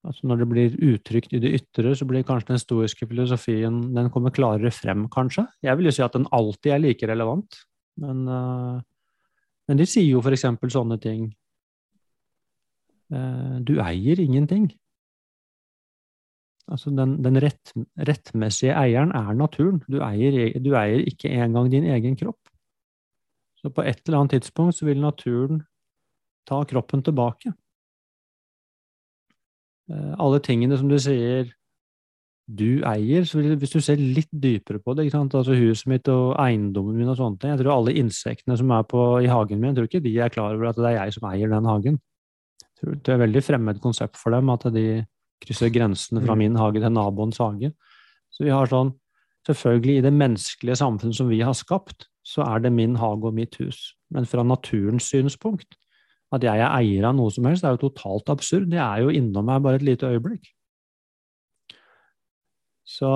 altså 0.07 0.27
Når 0.29 0.41
det 0.41 0.47
blir 0.50 0.77
uttrykt 0.93 1.35
i 1.35 1.41
det 1.43 1.51
ytre, 1.59 1.93
så 1.95 2.07
blir 2.09 2.23
kanskje 2.27 2.53
den 2.53 2.61
stoiske 2.61 3.07
filosofien 3.09 3.81
den 3.95 4.09
kommer 4.13 4.33
klarere 4.33 4.71
frem, 4.73 5.07
kanskje. 5.11 5.45
Jeg 5.61 5.77
vil 5.77 5.89
jo 5.89 5.93
si 5.95 6.05
at 6.05 6.15
den 6.15 6.29
alltid 6.31 6.71
er 6.73 6.81
like 6.81 7.07
relevant, 7.07 7.59
men, 8.01 8.23
uh, 8.27 8.79
men 9.67 9.81
de 9.81 9.85
sier 9.85 10.07
jo 10.07 10.23
f.eks. 10.23 10.47
sånne 10.73 10.97
ting 11.03 11.27
uh, 13.13 13.59
Du 13.61 13.77
eier 13.83 14.23
ingenting. 14.23 14.71
Altså 16.70 16.91
den, 16.94 17.18
den 17.24 17.39
rett, 17.41 17.74
rettmessige 17.98 18.75
eieren 18.77 19.13
er 19.18 19.34
naturen. 19.38 19.82
Du 19.89 20.01
eier, 20.06 20.60
du 20.62 20.74
eier 20.77 21.01
ikke 21.08 21.32
engang 21.32 21.72
din 21.72 21.88
egen 21.89 22.18
kropp. 22.20 22.51
Så 23.62 23.70
på 23.70 23.86
et 23.86 24.01
eller 24.06 24.22
annet 24.22 24.38
tidspunkt 24.38 24.77
så 24.77 24.88
vil 24.88 25.01
naturen 25.01 25.63
ta 26.50 26.63
kroppen 26.65 27.03
tilbake. 27.06 27.53
Eh, 29.91 30.13
alle 30.18 30.41
tingene 30.44 30.77
som 30.77 30.89
du 30.89 30.98
sier 31.01 31.51
du 32.51 32.82
eier, 32.88 33.24
så 33.24 33.39
hvis 33.39 33.72
du 33.72 33.80
ser 33.84 34.01
litt 34.01 34.32
dypere 34.34 34.82
på 34.84 34.96
det, 34.98 35.06
altså 35.13 35.56
huset 35.56 35.88
mitt 35.88 36.10
og 36.12 36.34
eiendommen 36.41 36.98
min 36.98 37.12
og 37.13 37.15
sånne 37.15 37.39
ting 37.39 37.53
Jeg 37.53 37.62
tror 37.62 37.77
alle 37.77 37.94
insektene 38.01 38.58
som 38.60 38.74
er 38.75 38.84
på, 38.89 39.03
i 39.24 39.30
hagen 39.32 39.62
min, 39.62 39.72
jeg 39.72 39.77
tror 39.77 39.88
ikke 39.88 40.03
de 40.03 40.15
er 40.20 40.34
klar 40.34 40.58
over 40.58 40.72
at 40.72 40.80
det 40.80 40.89
er 40.89 40.98
jeg 40.98 41.15
som 41.15 41.30
eier 41.30 41.53
den 41.53 41.70
hagen. 41.70 42.00
Jeg 42.65 42.82
tror 42.82 42.98
det 42.98 43.13
er 43.13 43.20
et 43.20 43.24
veldig 43.24 43.44
fremmed 43.46 43.80
konsept 43.84 44.20
for 44.20 44.36
dem 44.36 44.51
at 44.51 44.68
de 44.74 44.86
krysser 45.41 45.71
grensene 45.74 46.24
fra 46.24 46.36
mm. 46.36 46.43
min 46.43 46.60
hage 46.60 46.81
til 46.81 46.93
naboens 46.93 47.41
hage. 47.41 47.71
Så 48.31 48.45
vi 48.48 48.53
har 48.53 48.69
sånn 48.71 48.95
Selvfølgelig, 49.41 49.95
i 49.98 50.01
det 50.05 50.12
menneskelige 50.13 50.75
samfunnet 50.77 51.17
som 51.17 51.29
vi 51.31 51.39
har 51.41 51.55
skapt, 51.57 52.03
så 52.21 52.43
er 52.45 52.60
det 52.62 52.69
min 52.75 52.93
hage 53.01 53.25
og 53.25 53.33
mitt 53.33 53.55
hus. 53.57 53.95
Men 54.13 54.27
fra 54.29 54.43
naturens 54.45 55.07
synspunkt, 55.10 55.74
at 56.31 56.45
jeg 56.45 56.62
er 56.62 56.75
eier 56.77 57.07
av 57.10 57.15
noe 57.17 57.33
som 57.33 57.48
helst, 57.50 57.63
det 57.65 57.71
er 57.71 57.79
jo 57.79 57.88
totalt 57.89 58.29
absurd. 58.29 58.69
Det 58.69 58.79
er 58.79 59.01
jo 59.01 59.10
innom 59.10 59.50
meg 59.50 59.63
bare 59.65 59.81
et 59.81 59.88
lite 59.88 60.12
øyeblikk. 60.13 60.45
Så 62.86 63.10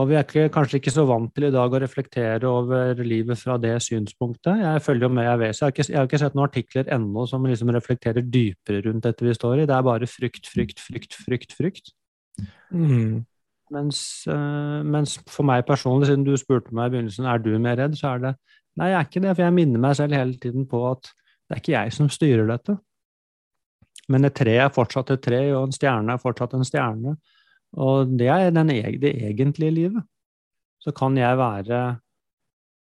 Og 0.00 0.08
vi 0.08 0.16
er 0.16 0.24
ikke, 0.24 0.46
kanskje 0.54 0.78
ikke 0.80 0.92
så 0.94 1.02
vant 1.04 1.28
til 1.36 1.50
i 1.50 1.52
dag 1.52 1.74
å 1.74 1.80
reflektere 1.82 2.48
over 2.48 3.00
livet 3.04 3.36
fra 3.36 3.58
det 3.60 3.74
synspunktet. 3.84 4.62
Jeg 4.62 4.84
følger 4.86 5.04
jo 5.04 5.10
med, 5.12 5.26
jeg 5.26 5.40
vet, 5.42 5.58
jeg 5.58 5.66
har 5.66 5.74
ikke, 5.74 5.86
jeg 5.90 5.98
har 5.98 6.08
ikke 6.08 6.20
sett 6.22 6.38
noen 6.38 6.46
artikler 6.46 6.88
ennå 6.96 7.26
som 7.28 7.44
liksom 7.44 7.72
reflekterer 7.76 8.24
dypere 8.24 8.80
rundt 8.86 9.04
dette 9.04 9.26
vi 9.26 9.34
står 9.36 9.60
i. 9.60 9.66
Det 9.68 9.76
er 9.76 9.84
bare 9.84 10.08
frykt, 10.08 10.48
frykt, 10.48 10.80
frykt, 10.80 11.18
frykt, 11.26 11.52
frykt. 11.58 11.92
Mm. 12.72 13.20
Mens, 13.72 14.00
uh, 14.28 14.80
mens, 14.84 15.18
for 15.32 15.48
meg 15.48 15.66
personlig, 15.68 16.08
siden 16.08 16.24
du 16.24 16.32
spurte 16.40 16.72
meg 16.76 16.88
i 16.88 16.96
begynnelsen 16.96 17.28
er 17.28 17.44
du 17.44 17.52
mer 17.60 17.76
redd, 17.80 17.98
så 17.98 18.14
er 18.14 18.26
det 18.26 18.34
Nei, 18.80 18.86
jeg 18.88 18.96
er 18.96 19.04
ikke 19.04 19.20
det, 19.20 19.32
for 19.34 19.44
jeg 19.44 19.52
minner 19.52 19.80
meg 19.84 19.96
selv 19.98 20.16
hele 20.16 20.38
tiden 20.40 20.64
på 20.64 20.78
at 20.88 21.04
det 21.04 21.52
er 21.52 21.58
ikke 21.60 21.74
jeg 21.74 21.92
som 21.92 22.06
styrer 22.08 22.46
dette. 22.48 22.78
Men 24.08 24.24
et 24.24 24.32
tre 24.32 24.54
er 24.64 24.72
fortsatt 24.72 25.12
et 25.12 25.20
tre, 25.20 25.40
og 25.52 25.66
en 25.66 25.74
stjerne 25.76 26.14
er 26.14 26.22
fortsatt 26.22 26.54
en 26.56 26.64
stjerne. 26.64 27.12
Og 27.80 28.16
det 28.18 28.28
er 28.28 28.50
den, 28.52 28.70
e-, 28.74 28.98
det 29.00 29.14
egentlige 29.28 29.74
livet. 29.74 30.04
Så 30.82 30.92
kan 30.96 31.16
jeg 31.16 31.38
være 31.38 31.82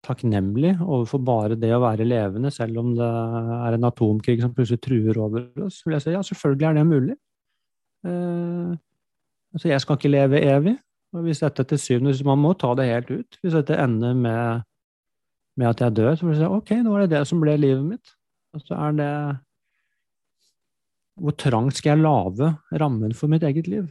takknemlig 0.06 0.78
overfor 0.80 1.22
bare 1.28 1.58
det 1.60 1.72
å 1.76 1.82
være 1.84 2.08
levende, 2.08 2.52
selv 2.56 2.80
om 2.82 2.94
det 2.96 3.08
er 3.08 3.76
en 3.76 3.88
atomkrig 3.90 4.40
som 4.42 4.54
plutselig 4.56 4.80
truer 4.86 5.20
over 5.20 5.50
oss. 5.66 5.82
vil 5.86 5.98
jeg 5.98 6.06
si 6.06 6.14
ja, 6.16 6.22
selvfølgelig 6.24 6.70
er 6.70 6.78
det 6.78 6.86
mulig. 6.88 7.18
Eh, 8.08 8.78
altså, 9.54 9.68
jeg 9.74 9.84
skal 9.84 10.00
ikke 10.00 10.14
leve 10.14 10.44
evig. 10.46 10.78
Og 11.10 11.26
hvis 11.26 11.42
dette 11.42 11.64
til 11.66 11.80
syvende 11.82 12.14
Man 12.26 12.38
må 12.38 12.54
ta 12.54 12.76
det 12.78 12.86
helt 12.86 13.10
ut. 13.10 13.38
Hvis 13.42 13.56
dette 13.58 13.78
ender 13.82 14.14
med, 14.14 14.62
med 15.58 15.72
at 15.72 15.82
jeg 15.82 15.96
dør, 15.98 16.16
så 16.16 16.26
vil 16.26 16.36
jeg 16.36 16.44
si 16.44 16.50
ok, 16.60 16.74
nå 16.84 16.94
var 16.94 17.06
det 17.06 17.16
det 17.16 17.24
som 17.28 17.42
ble 17.42 17.58
livet 17.58 17.86
mitt. 17.86 18.16
Og 18.54 18.62
så 18.64 18.78
er 18.78 18.98
det 18.98 19.14
Hvor 21.20 21.36
trangt 21.36 21.76
skal 21.76 21.98
jeg 21.98 22.06
lage 22.06 22.54
rammen 22.80 23.14
for 23.14 23.28
mitt 23.28 23.44
eget 23.44 23.68
liv? 23.68 23.90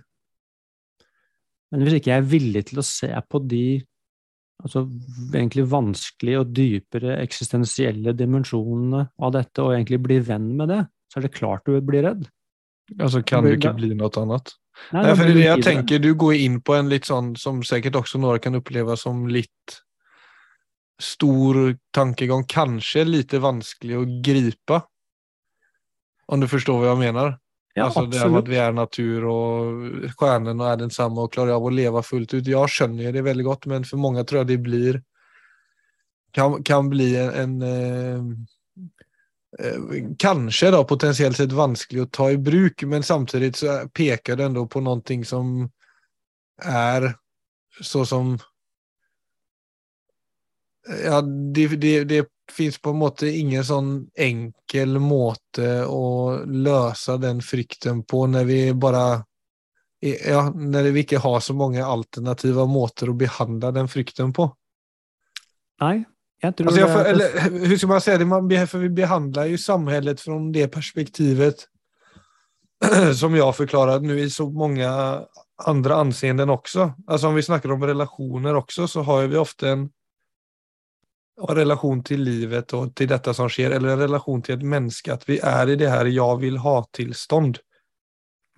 Men 1.73 1.85
hvis 1.85 1.99
ikke 1.99 2.13
jeg 2.13 2.23
er 2.23 2.31
villig 2.33 2.65
til 2.71 2.81
å 2.81 2.87
se 2.87 3.11
på 3.29 3.41
de 3.45 3.65
altså 4.59 4.85
egentlig 5.31 5.69
vanskelige 5.71 6.43
og 6.43 6.55
dypere 6.55 7.19
eksistensielle 7.23 8.15
dimensjonene 8.19 9.05
av 9.23 9.35
dette, 9.37 9.63
og 9.63 9.75
egentlig 9.77 10.01
bli 10.03 10.19
venn 10.25 10.49
med 10.59 10.73
det, 10.73 10.81
så 11.09 11.21
er 11.21 11.29
det 11.29 11.37
klart 11.37 11.69
du 11.69 11.79
blir 11.85 12.07
redd. 12.09 12.25
Altså 12.99 13.23
kan 13.23 13.45
du 13.45 13.53
ikke 13.53 13.77
bli 13.77 13.93
noe 13.95 14.11
annet? 14.23 14.55
Nei, 14.95 15.03
Nei 15.05 15.15
for 15.19 15.41
jeg 15.43 15.65
tenker, 15.67 15.99
Du 16.01 16.13
går 16.15 16.39
inn 16.39 16.61
på 16.65 16.77
en 16.79 16.89
litt 16.91 17.09
sånn 17.09 17.33
som 17.37 17.61
sikkert 17.67 17.99
også 18.01 18.21
noen 18.23 18.41
kan 18.43 18.57
oppleve 18.59 18.97
som 18.99 19.27
litt 19.31 19.79
stor 20.99 21.77
tankegang, 21.95 22.45
kanskje 22.51 23.05
litt 23.07 23.35
vanskelig 23.35 23.99
å 23.99 24.07
gripe. 24.25 24.81
Om 26.29 26.43
du 26.43 26.49
forstår 26.51 26.81
hva 26.81 26.91
jeg 26.93 27.03
mener? 27.05 27.37
Ja, 27.79 27.87
altså 27.87 28.05
det 28.11 28.27
med 28.27 28.43
at 28.43 28.51
vi 28.51 28.59
er 28.61 28.75
natur, 28.75 29.27
og 29.31 30.11
stjernene 30.15 30.73
er 30.73 30.81
den 30.81 30.93
samme 30.95 31.25
og 31.25 31.33
klarer 31.35 31.57
av 31.57 31.69
å 31.69 31.73
leve 31.73 32.03
fullt 32.05 32.35
ut. 32.35 32.51
Jeg 32.51 32.75
skjønner 32.75 33.15
det 33.15 33.25
veldig 33.27 33.47
godt, 33.47 33.69
men 33.71 33.87
for 33.89 34.03
mange 34.03 34.25
tror 34.27 34.43
jeg 34.43 34.51
det 34.53 34.61
blir 34.67 35.01
kan, 36.37 36.59
kan 36.67 36.91
bli 36.93 37.09
en, 37.17 37.31
en 37.31 37.63
eh, 37.63 38.21
eh, 39.67 39.79
Kanskje 40.19 40.73
da 40.75 40.83
potensielt 40.85 41.39
sett 41.39 41.57
vanskelig 41.57 42.05
å 42.05 42.11
ta 42.13 42.31
i 42.35 42.39
bruk, 42.39 42.85
men 42.91 43.03
samtidig 43.03 43.57
så 43.57 43.81
peker 43.95 44.37
det 44.37 44.45
ändå 44.51 44.67
på 44.69 44.83
noe 44.85 45.25
som 45.25 45.71
er 46.59 47.15
så 47.81 48.07
som 48.07 48.39
ja, 50.89 51.21
det, 51.23 51.67
det, 51.77 51.95
det 52.05 52.27
fins 52.53 52.79
på 52.81 52.91
en 52.91 53.01
måte 53.03 53.29
ingen 53.29 53.65
sånn 53.65 53.91
enkel 54.17 54.99
måte 55.03 55.83
å 55.85 56.39
løse 56.45 57.19
den 57.21 57.43
frykten 57.45 58.05
på 58.09 58.27
når 58.31 58.47
vi 58.49 58.61
bare 58.73 59.07
ja, 60.01 60.45
når 60.55 60.93
vi 60.95 61.03
ikke 61.03 61.21
har 61.23 61.41
så 61.43 61.57
mange 61.59 61.83
alternative 61.83 62.69
måter 62.71 63.11
å 63.11 63.17
behandle 63.19 63.73
den 63.75 63.89
frykten 63.91 64.31
på. 64.35 64.47
Nei, 65.83 66.05
jeg 66.43 66.55
tror 66.55 66.71
altså, 66.71 66.85
jeg, 66.85 67.15
eller, 67.15 67.67
Hur 67.67 67.75
skal 67.77 67.91
man 67.91 68.05
si 68.05 68.15
det? 68.21 68.29
Man, 68.31 68.53
for 68.71 68.85
vi 68.85 68.93
behandler 68.95 69.51
jo 69.51 69.59
samfunnet 69.59 70.23
fra 70.23 70.39
det 70.55 70.69
perspektivet 70.75 71.67
som 73.21 73.35
jeg 73.35 73.59
forklarer 73.59 74.07
nå 74.07 74.21
i 74.23 74.29
så 74.31 74.47
mange 74.55 74.87
andre 75.67 75.99
anseenden 75.99 76.55
også. 76.55 76.93
Altså 77.09 77.31
Om 77.31 77.39
vi 77.39 77.47
snakker 77.49 77.75
om 77.75 77.87
relasjoner 77.91 78.59
også, 78.61 78.87
så 78.87 79.03
har 79.03 79.27
vi 79.27 79.41
ofte 79.41 79.73
en 79.73 79.89
og 81.39 81.55
relasjon 81.55 82.01
til 82.07 82.25
livet 82.27 82.73
og 82.75 82.95
til 82.99 83.09
dette 83.11 83.33
som 83.37 83.51
skjer, 83.51 83.77
eller 83.77 83.95
en 83.95 84.03
relasjon 84.03 84.43
til 84.43 84.57
et 84.57 84.65
menneske, 84.67 85.13
at 85.15 85.27
vi 85.29 85.39
er 85.39 85.71
i 85.71 85.77
det 85.77 85.91
her 85.91 86.07
'jeg 86.07 86.41
vil 86.41 86.59
ha'-tilstand. 86.59 87.59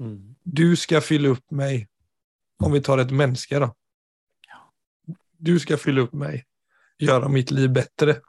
Mm. 0.00 0.36
Du 0.44 0.76
skal 0.76 1.00
fylle 1.00 1.30
opp 1.30 1.44
meg, 1.50 1.88
om 2.62 2.72
vi 2.72 2.80
tar 2.80 2.98
et 2.98 3.10
menneske, 3.12 3.58
da. 3.58 3.70
Du 5.38 5.58
skal 5.58 5.76
fylle 5.76 6.02
opp 6.02 6.12
meg, 6.12 6.44
gjøre 7.00 7.28
mitt 7.28 7.50
liv 7.50 7.70
bedre. 7.70 8.20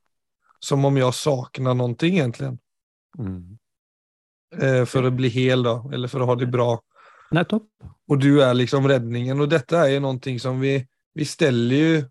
Som 0.61 0.85
om 0.85 0.97
jeg 0.97 1.13
savner 1.13 1.73
noe, 1.73 1.95
egentlig. 1.95 2.57
Mm. 3.17 3.57
Eh, 4.61 4.85
for 4.85 5.07
å 5.07 5.11
bli 5.11 5.29
hel, 5.29 5.63
da, 5.63 5.81
eller 5.91 6.07
for 6.07 6.21
å 6.21 6.25
ha 6.25 6.35
det 6.35 6.51
bra. 6.51 6.79
Nettopp. 7.31 7.67
Og 8.09 8.19
du 8.19 8.41
er 8.41 8.53
liksom 8.53 8.87
redningen. 8.87 9.39
Og 9.39 9.49
dette 9.49 9.75
er 9.75 9.95
jo 9.95 9.99
noe 9.99 10.39
som 10.39 10.59
vi 10.59 10.85
Vi 11.13 11.25
steller 11.25 11.75
jo 11.75 12.03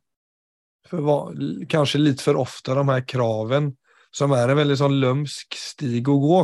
för, 0.90 1.66
kanske 1.68 1.98
lite 1.98 2.22
för 2.22 2.36
ofta 2.36 2.74
de 2.74 2.88
här 2.88 3.08
kraven 3.08 3.76
som 4.10 4.32
är 4.32 4.48
en 4.48 4.56
väldigt 4.56 4.78
sånn 4.78 5.00
lømsk 5.00 5.54
stig 5.56 6.08
å 6.08 6.18
gå. 6.18 6.40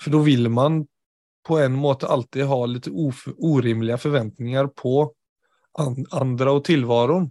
For 0.00 0.12
da 0.12 0.20
vil 0.24 0.48
man 0.52 0.84
på 1.48 1.58
en 1.58 1.72
måte 1.72 2.08
alltid 2.08 2.44
ha 2.44 2.66
litt 2.66 2.88
orimlige 2.90 3.98
forventninger 3.98 4.66
på 4.76 5.12
andre 6.10 6.56
og 6.56 6.64
tillvaron. 6.64 7.30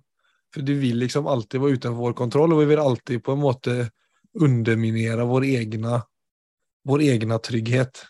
For 0.53 0.65
du 0.65 0.73
vil 0.81 0.97
liksom 0.97 1.27
alltid 1.27 1.61
være 1.61 1.77
utenfor 1.77 2.01
vår 2.09 2.13
kontroll, 2.17 2.53
og 2.53 2.63
vi 2.63 2.69
vil 2.71 2.81
alltid 2.81 3.23
på 3.23 3.35
en 3.35 3.43
måte 3.43 3.75
underminere 4.39 5.25
vår 5.29 5.45
egna, 5.45 6.01
vår 6.89 7.01
egna 7.01 7.37
trygghet. 7.39 8.05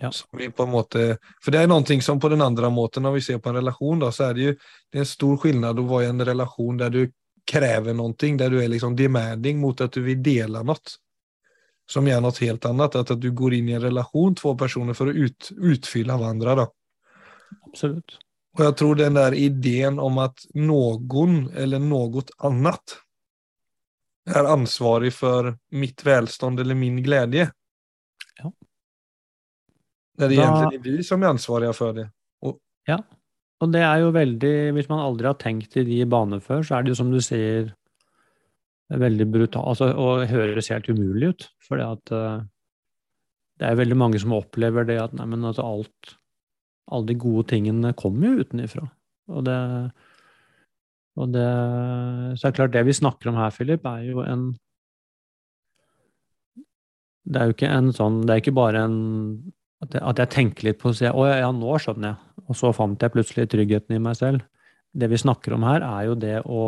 Ja. 0.00 0.12
vi 0.32 0.50
på 0.50 0.62
en 0.62 0.70
måte, 0.70 1.16
for 1.42 1.50
det 1.50 1.58
er 1.58 1.66
någonting 1.66 2.02
som 2.02 2.20
på 2.20 2.28
den 2.30 2.42
andre 2.42 2.70
måten, 2.70 3.02
når 3.02 3.16
vi 3.16 3.20
ser 3.20 3.38
på 3.42 3.50
en 3.50 3.56
relasjon, 3.58 3.98
da, 3.98 4.12
så 4.14 4.28
er 4.28 4.36
det 4.36 4.44
jo 4.44 4.52
det 4.54 5.00
er 5.00 5.02
en 5.02 5.08
stor 5.10 5.40
skillnad 5.42 5.80
å 5.82 5.86
være 5.90 6.06
i 6.06 6.10
en 6.12 6.24
relasjon 6.28 6.78
der 6.78 6.92
du 6.94 7.00
krever 7.48 7.96
noe, 7.96 8.14
der 8.18 8.50
du 8.52 8.58
er 8.60 8.68
liksom 8.68 8.96
demanding 8.96 9.60
mot 9.60 9.80
at 9.80 9.94
du 9.96 10.02
vil 10.04 10.20
dele 10.22 10.62
noe 10.66 10.96
som 11.88 12.06
gjør 12.06 12.20
noe 12.20 12.36
helt 12.42 12.66
annet. 12.68 12.96
At, 13.00 13.12
at 13.14 13.20
du 13.20 13.30
går 13.32 13.58
inn 13.58 13.70
i 13.70 13.76
en 13.78 13.84
relasjon, 13.84 14.36
to 14.36 14.54
personer, 14.60 14.96
for 14.96 15.10
å 15.10 15.16
ut, 15.16 15.50
utfylle 15.56 16.16
hverandre. 16.20 16.56
Da. 16.60 16.66
Absolutt. 17.70 18.18
Og 18.58 18.64
jeg 18.66 18.76
tror 18.80 18.98
den 18.98 19.16
der 19.16 19.36
ideen 19.38 20.00
om 20.02 20.18
at 20.20 20.42
noen 20.58 21.44
eller 21.56 21.82
noe 21.82 22.24
annet 22.44 22.96
er 24.28 24.48
ansvarig 24.50 25.12
for 25.14 25.54
mitt 25.72 26.04
velstand 26.04 26.60
eller 26.60 26.76
min 26.76 26.98
glede. 27.04 27.46
Ja. 28.40 28.50
Det 30.18 30.26
er 30.26 30.34
egentlig 30.42 30.82
vi 30.84 31.06
som 31.06 31.22
er 31.22 31.32
ansvarlige 31.32 31.76
for 31.78 31.96
det. 31.96 32.08
Og, 32.44 32.58
ja, 32.88 32.98
og 33.58 33.72
det 33.74 33.82
er 33.82 34.04
jo 34.04 34.14
veldig 34.14 34.54
Hvis 34.76 34.88
man 34.90 35.02
aldri 35.02 35.26
har 35.30 35.38
tenkt 35.40 35.76
i 35.80 35.86
de 35.86 36.04
baner 36.10 36.42
før, 36.44 36.62
så 36.62 36.76
er 36.76 36.84
det 36.84 36.94
jo 36.94 37.00
som 37.00 37.10
du 37.12 37.20
sier 37.24 37.72
veldig 38.88 39.26
brutalt 39.28 39.66
altså, 39.68 39.90
og 40.00 40.30
høres 40.30 40.70
helt 40.72 40.86
umulig 40.88 41.32
ut. 41.34 41.48
For 41.66 41.82
uh, 41.82 42.44
det 43.58 43.66
er 43.66 43.80
veldig 43.80 43.98
mange 43.98 44.20
som 44.22 44.36
opplever 44.36 44.86
det 44.88 45.00
at 45.02 45.16
nei, 45.18 45.26
men 45.28 45.44
altså 45.44 45.66
alt 45.66 46.14
Alle 46.88 47.10
de 47.10 47.18
gode 47.20 47.50
tingene 47.50 47.92
kommer 47.92 48.30
jo 48.30 48.44
utenifra. 48.46 48.86
Og 49.28 49.44
det, 49.44 49.58
og 51.20 51.34
det 51.34 51.48
Så 52.38 52.46
det 52.46 52.48
er 52.48 52.56
klart, 52.56 52.72
det 52.72 52.86
vi 52.86 52.96
snakker 52.96 53.28
om 53.28 53.36
her, 53.36 53.50
Philip, 53.50 53.84
er 53.84 54.06
jo 54.06 54.22
en 54.24 54.54
Det 57.28 57.36
er 57.36 57.50
jo 57.50 57.58
ikke 57.58 57.74
en 57.74 57.92
sånn 57.92 58.22
Det 58.22 58.32
er 58.32 58.40
ikke 58.40 58.56
bare 58.56 58.86
en 58.86 58.98
at 59.78 59.92
jeg, 59.94 60.02
at 60.02 60.18
jeg 60.18 60.30
tenker 60.34 60.66
litt 60.66 60.78
på 60.80 60.90
å 60.90 60.96
si 60.96 61.06
å 61.06 61.26
ja, 61.28 61.52
nå 61.54 61.76
skjønner 61.78 62.08
jeg. 62.08 62.27
Og 62.48 62.56
så 62.56 62.72
fant 62.76 63.00
jeg 63.02 63.12
plutselig 63.12 63.48
tryggheten 63.52 63.96
i 63.96 64.02
meg 64.02 64.16
selv. 64.18 64.44
Det 64.96 65.08
vi 65.12 65.20
snakker 65.20 65.54
om 65.56 65.66
her, 65.68 65.84
er 65.84 66.08
jo 66.08 66.16
det 66.18 66.36
å 66.48 66.62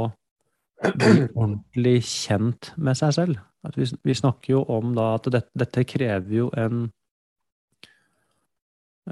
bli 0.80 1.26
ordentlig 1.40 1.99
kjent 2.08 2.72
med 2.76 2.99
seg 3.00 3.16
selv. 3.16 3.40
Vi, 3.76 3.88
vi, 4.06 4.16
snakker 4.16 4.54
jo 4.54 4.62
om 4.72 4.94
da 4.96 5.14
at 5.18 5.28
dette, 5.32 5.52
dette 5.58 5.84
krever 5.88 6.32
jo 6.32 6.46
en, 6.56 6.87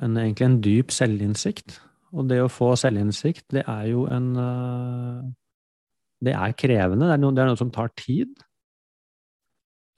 en, 0.00 0.16
egentlig 0.16 0.46
en 0.46 0.58
dyp 0.64 0.94
selvinnsikt. 0.94 1.80
Og 2.16 2.28
det 2.30 2.40
å 2.40 2.52
få 2.52 2.72
selvinnsikt, 2.80 3.50
det 3.52 3.66
er 3.68 3.90
jo 3.90 4.06
en 4.08 4.30
eh, 4.40 5.26
Det 6.25 6.32
er 6.34 6.54
krevende. 6.58 7.06
Det 7.06 7.14
er 7.14 7.20
noe, 7.22 7.34
det 7.37 7.42
er 7.44 7.50
noe 7.52 7.60
som 7.60 7.70
tar 7.70 7.92
tid. 8.00 8.32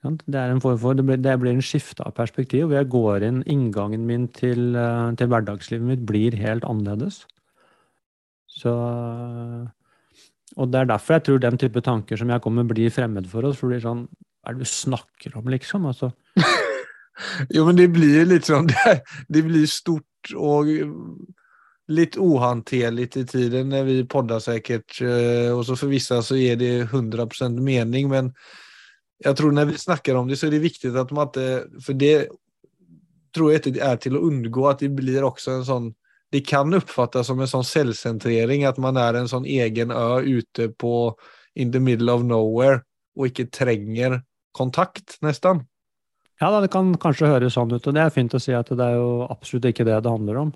Det, 0.00 0.36
er 0.38 0.48
en 0.48 0.62
form 0.64 0.78
for, 0.80 0.96
det, 0.96 1.04
blir, 1.04 1.50
en 1.52 1.60
skifte 1.60 2.04
av 2.06 2.14
perspektiv. 2.16 2.66
hvor 2.68 2.78
jeg 2.78 2.88
går 2.88 3.26
inn, 3.26 3.42
Inngangen 3.44 4.06
min 4.08 4.28
til, 4.28 4.74
eh, 4.76 5.10
til 5.20 5.28
hverdagslivet 5.28 5.86
mitt 5.86 6.06
blir 6.08 6.36
helt 6.40 6.64
annerledes. 6.64 7.26
Så 8.48 8.72
og 10.58 10.70
det 10.70 10.80
er 10.80 10.88
derfor 10.90 11.14
jeg 11.14 11.26
tror 11.26 11.42
den 11.42 11.58
type 11.60 11.80
tanker 11.84 12.18
som 12.18 12.30
jeg 12.32 12.42
kommer, 12.42 12.66
blir 12.66 12.90
fremmed 12.90 13.28
for 13.30 13.46
oss. 13.46 13.58
For 13.58 13.68
det 13.68 13.78
blir 13.78 13.86
sånn 13.86 14.06
Hva 14.40 14.50
er 14.50 14.56
det 14.56 14.64
du 14.64 14.70
snakker 14.72 15.36
om, 15.36 15.50
liksom? 15.52 15.86
Altså. 15.86 16.10
jo, 17.54 17.66
men 17.66 17.76
det 17.76 17.90
blir 17.92 18.24
litt 18.24 18.48
sånn 18.48 18.70
Det, 18.72 18.96
det 19.28 19.44
blir 19.46 19.68
stort 19.68 20.32
og 20.34 20.70
litt 21.90 22.16
uhåndterlig 22.20 23.08
i 23.18 23.24
tiden 23.26 23.72
når 23.72 23.86
vi 23.88 23.98
podder 24.10 24.42
sikkert. 24.42 24.96
Eh, 25.02 25.50
og 25.52 25.64
så 25.66 25.76
for 25.78 25.92
visse 25.92 26.18
så 26.24 26.38
gir 26.38 26.58
det 26.60 26.74
100% 26.88 27.60
mening, 27.60 28.10
men 28.10 28.32
jeg 29.20 29.36
tror 29.36 29.52
når 29.52 29.70
vi 29.70 29.80
snakker 29.80 30.16
om 30.16 30.28
det, 30.28 30.38
så 30.40 30.48
er 30.48 30.54
det 30.54 30.62
viktig 30.64 30.92
at 30.96 31.10
man 31.12 31.28
ikke 31.28 31.80
For 31.84 31.98
det 31.98 32.14
tror 33.36 33.52
jeg 33.52 33.62
ikke 33.62 33.84
er 33.86 33.98
til 34.00 34.16
å 34.16 34.22
unngå 34.26 34.68
at 34.70 34.80
det 34.82 34.90
blir 34.96 35.26
også 35.26 35.58
en 35.58 35.66
sånn 35.66 35.90
det 36.30 36.44
kan 36.46 36.70
oppfattes 36.74 37.26
som 37.26 37.40
en 37.42 37.48
sånn 37.50 37.66
selvsentrering, 37.66 38.62
at 38.62 38.76
man 38.78 38.94
er 39.00 39.16
en 39.18 39.26
sånn 39.26 39.48
egen 39.50 39.90
ø 39.90 40.20
ute 40.22 40.68
på 40.78 41.10
in 41.58 41.72
the 41.74 41.80
middle 41.82 42.12
of 42.14 42.22
nowhere 42.22 42.84
og 43.18 43.32
ikke 43.32 43.48
trenger 43.50 44.20
kontakt, 44.54 45.16
nesten. 45.26 45.64
Ja, 46.40 46.52
det 46.62 46.70
kan 46.72 46.94
kanskje 47.02 47.32
høres 47.32 47.56
sånn 47.58 47.74
ut, 47.74 47.82
og 47.82 47.96
det 47.96 48.04
er 48.04 48.14
fint 48.14 48.34
å 48.34 48.40
si 48.40 48.54
at 48.56 48.70
det 48.70 48.84
er 48.84 49.00
jo 49.00 49.26
absolutt 49.26 49.66
ikke 49.72 49.84
det 49.88 49.98
det 50.06 50.12
handler 50.14 50.38
om. 50.46 50.52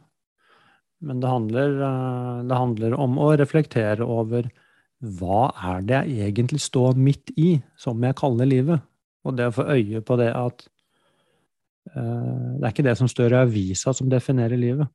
Men 1.05 1.19
det 1.21 1.29
handler, 1.29 1.75
eh, 1.89 2.45
det 2.49 2.61
handler 2.61 2.95
om 2.95 3.19
å 3.21 3.33
reflektere 3.37 4.07
over 4.07 4.49
hva 5.05 5.49
er 5.75 5.85
det 5.85 6.01
jeg 6.09 6.33
egentlig 6.33 6.61
står 6.65 6.97
midt 6.97 7.33
i, 7.37 7.59
som 7.77 8.03
jeg 8.05 8.17
kaller 8.19 8.49
livet? 8.49 8.85
Og 9.25 9.37
det 9.37 9.49
å 9.49 9.55
få 9.57 9.67
øye 9.73 10.01
på 10.05 10.17
det 10.21 10.31
at 10.37 10.65
uh, 11.93 12.57
det 12.57 12.65
er 12.65 12.73
ikke 12.73 12.87
det 12.87 12.97
som 13.01 13.11
står 13.11 13.35
i 13.35 13.41
avisa 13.43 13.95
som 13.97 14.11
definerer 14.13 14.61
livet. 14.61 14.89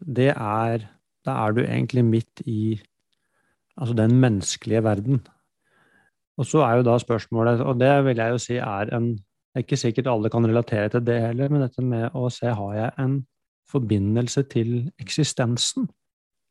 Det 0.00 0.32
er 0.32 0.88
Da 1.22 1.36
er 1.46 1.52
du 1.54 1.60
egentlig 1.62 2.02
midt 2.02 2.40
i 2.50 2.80
altså 3.78 3.94
den 3.94 4.16
menneskelige 4.18 4.82
verden. 4.82 5.20
Og 6.36 6.46
så 6.46 6.64
er 6.66 6.80
jo 6.80 6.82
da 6.82 6.96
spørsmålet, 6.98 7.60
og 7.60 7.78
det 7.78 7.92
vil 8.04 8.16
jeg 8.18 8.30
jo 8.30 8.38
si 8.42 8.56
er 8.56 8.90
en 8.96 9.14
Det 9.52 9.60
er 9.60 9.64
ikke 9.66 9.76
sikkert 9.76 10.06
alle 10.08 10.30
kan 10.30 10.46
relatere 10.48 10.88
til 10.88 11.04
det 11.06 11.20
heller, 11.20 11.48
men 11.48 11.60
dette 11.60 11.82
med 11.84 12.14
å 12.16 12.30
se 12.32 12.48
har 12.48 12.74
jeg 12.74 12.90
en 12.98 13.26
forbindelse 13.68 14.42
til 14.48 14.90
eksistensen? 14.98 15.90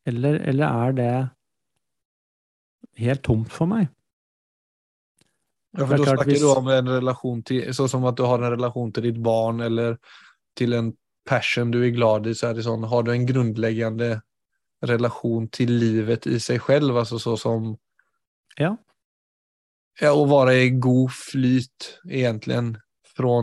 Eller, 0.05 0.37
eller 0.45 0.65
er 0.67 0.91
det 0.91 1.29
helt 3.01 3.23
tomt 3.23 3.51
for 3.53 3.69
meg? 3.69 3.89
Ja, 5.77 5.85
for 5.85 5.97
Da 5.97 6.03
snakker 6.03 6.31
hvis... 6.31 6.41
du 6.43 6.51
om 6.51 6.67
en 6.71 6.91
relasjon 6.97 7.43
til, 7.47 7.63
sånn 7.75 7.89
som 7.91 8.05
at 8.09 8.17
du 8.19 8.25
har 8.27 8.41
en 8.41 8.55
relasjon 8.55 8.91
til 8.95 9.07
ditt 9.07 9.21
barn 9.23 9.63
eller 9.63 9.97
til 10.57 10.75
en 10.75 10.91
passion 11.27 11.71
du 11.71 11.79
er 11.83 11.93
glad 11.95 12.27
i, 12.27 12.35
så 12.35 12.49
er 12.49 12.57
det 12.57 12.65
sånn 12.65 12.87
Har 12.89 13.05
du 13.05 13.11
en 13.13 13.27
grunnleggende 13.29 14.13
relasjon 14.89 15.47
til 15.53 15.71
livet 15.79 16.27
i 16.27 16.39
seg 16.41 16.63
selv? 16.65 16.97
Altså 17.03 17.21
så 17.21 17.37
som 17.39 17.75
Ja. 18.59 18.75
Ja, 20.01 20.15
å 20.15 20.25
være 20.25 20.55
i 20.63 20.69
god 20.81 21.11
flyt, 21.13 21.99
egentlig, 22.09 22.79
fra 23.05 23.35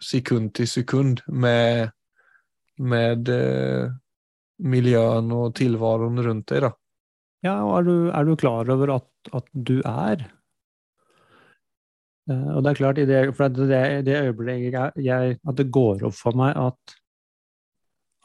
sekund 0.00 0.54
til 0.54 0.68
sekund 0.70 1.20
med, 1.26 1.90
med 2.78 3.28
eh, 3.28 3.90
miljøen 4.58 5.32
og 5.34 5.54
tilværelsen 5.58 6.22
rundt 6.24 6.48
deg, 6.52 6.62
da. 6.64 6.72
Ja, 7.46 7.60
og 7.64 7.78
er 7.78 7.86
du, 7.86 7.94
er 8.10 8.26
du 8.26 8.34
klar 8.40 8.68
over 8.74 8.98
at, 8.98 9.06
at 9.36 9.46
du 9.54 9.78
er 9.86 10.26
Eh, 12.30 12.48
og 12.54 12.62
det 12.64 12.72
er 12.72 12.80
klart, 12.80 12.98
i 12.98 13.06
det, 13.06 13.20
for 13.38 13.52
det, 13.54 14.06
det 14.06 14.16
øyeblikket 14.18 14.98
jeg, 15.02 15.36
at 15.38 15.58
det 15.58 15.70
går 15.74 16.02
opp 16.08 16.16
for 16.18 16.38
meg 16.38 16.56
at, 16.58 16.96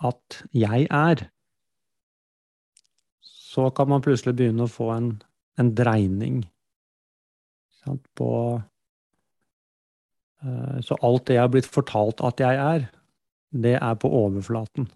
at 0.10 0.42
jeg 0.58 0.88
er, 0.90 1.28
så 3.22 3.70
kan 3.76 3.92
man 3.92 4.02
plutselig 4.02 4.34
begynne 4.40 4.66
å 4.66 4.72
få 4.72 4.90
en, 4.96 5.12
en 5.60 5.72
dreining 5.76 6.42
sant, 7.82 8.02
på 8.18 8.30
uh, 10.42 10.78
Så 10.82 10.96
alt 11.04 11.28
det 11.28 11.36
jeg 11.36 11.44
har 11.44 11.52
blitt 11.52 11.70
fortalt 11.70 12.24
at 12.26 12.42
jeg 12.42 12.58
er, 12.58 12.88
det 13.52 13.76
er 13.76 13.96
på 14.00 14.10
overflaten. 14.22 14.88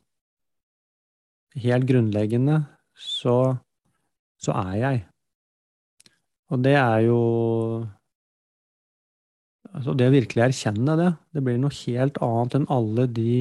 Helt 1.60 1.86
grunnleggende 1.90 2.64
så, 2.96 3.60
så 4.46 4.56
er 4.62 4.74
jeg. 4.80 5.04
Og 6.54 6.62
det 6.66 6.76
er 6.78 7.06
jo 7.08 7.20
altså 9.76 9.96
Det 9.98 10.08
å 10.08 10.14
virkelig 10.14 10.44
erkjenne 10.46 10.94
det, 10.96 11.10
det 11.36 11.42
blir 11.44 11.58
noe 11.60 11.74
helt 11.82 12.20
annet 12.24 12.54
enn 12.56 12.68
alle 12.72 13.08
de 13.12 13.40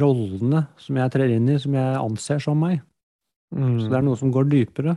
rollene 0.00 0.62
som 0.80 0.96
jeg 0.96 1.12
trer 1.12 1.34
inn 1.34 1.50
i, 1.52 1.58
som 1.60 1.74
jeg 1.76 1.98
anser 2.00 2.40
som 2.40 2.56
meg. 2.62 2.78
Mm. 3.52 3.74
Så 3.82 3.90
det 3.90 3.98
er 3.98 4.06
noe 4.06 4.16
som 4.16 4.32
går 4.32 4.48
dypere. 4.48 4.94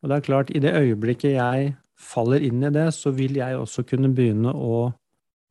Og 0.00 0.08
det 0.08 0.16
er 0.16 0.24
klart, 0.24 0.52
i 0.54 0.62
det 0.62 0.72
øyeblikket 0.78 1.34
jeg 1.34 1.74
faller 2.00 2.44
inn 2.48 2.64
i 2.64 2.72
det, 2.72 2.86
så 2.96 3.12
vil 3.16 3.36
jeg 3.36 3.58
også 3.58 3.84
kunne 3.88 4.12
begynne 4.14 4.54
å 4.54 4.92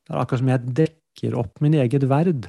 Det 0.06 0.14
er 0.14 0.22
akkurat 0.22 0.42
som 0.42 0.50
jeg 0.52 0.74
dekker 0.78 1.38
opp 1.40 1.62
min 1.66 1.74
eget 1.82 2.04
verd. 2.10 2.46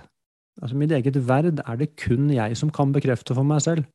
Altså 0.61 0.77
Mitt 0.77 0.93
eget 0.93 1.17
verd 1.29 1.61
er 1.63 1.79
det 1.81 1.95
kun 2.01 2.29
jeg 2.33 2.57
som 2.57 2.69
kan 2.73 2.93
bekrefte 2.93 3.33
for 3.37 3.49
meg 3.49 3.63
selv. 3.65 3.87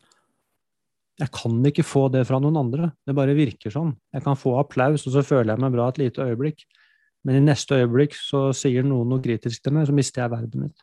Jeg 1.22 1.30
kan 1.36 1.58
ikke 1.70 1.86
få 1.86 2.08
det 2.14 2.24
fra 2.26 2.40
noen 2.42 2.58
andre. 2.58 2.92
Det 3.06 3.14
bare 3.14 3.38
virker 3.38 3.74
sånn. 3.74 3.94
Jeg 4.16 4.24
kan 4.26 4.38
få 4.40 4.56
applaus, 4.58 5.06
og 5.06 5.14
så 5.14 5.22
føler 5.26 5.54
jeg 5.54 5.62
meg 5.62 5.76
bra 5.76 5.90
et 5.92 6.00
lite 6.02 6.26
øyeblikk. 6.26 6.64
Men 7.28 7.38
i 7.38 7.44
neste 7.46 7.78
øyeblikk 7.78 8.16
så 8.18 8.48
sier 8.58 8.86
noen 8.88 9.12
noe 9.12 9.22
kritisk 9.22 9.62
til 9.62 9.76
meg, 9.76 9.86
så 9.86 9.94
mister 9.94 10.24
jeg 10.24 10.34
verdet 10.34 10.58
mitt. 10.58 10.82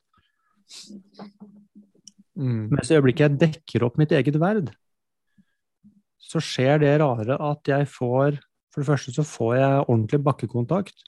Mm. 2.39 2.69
Mens 2.71 2.91
i 2.93 2.99
øyeblikket 2.99 3.25
jeg 3.25 3.41
dekker 3.41 3.87
opp 3.89 3.99
mitt 3.99 4.15
eget 4.15 4.39
verd, 4.39 4.71
så 6.23 6.43
skjer 6.45 6.85
det 6.85 6.99
rare 7.03 7.39
at 7.41 7.71
jeg 7.71 7.89
får 7.91 8.39
For 8.69 8.85
det 8.85 8.91
første 8.91 9.13
så 9.17 9.23
får 9.25 9.53
jeg 9.57 9.85
ordentlig 9.89 10.19
bakkekontakt. 10.23 10.99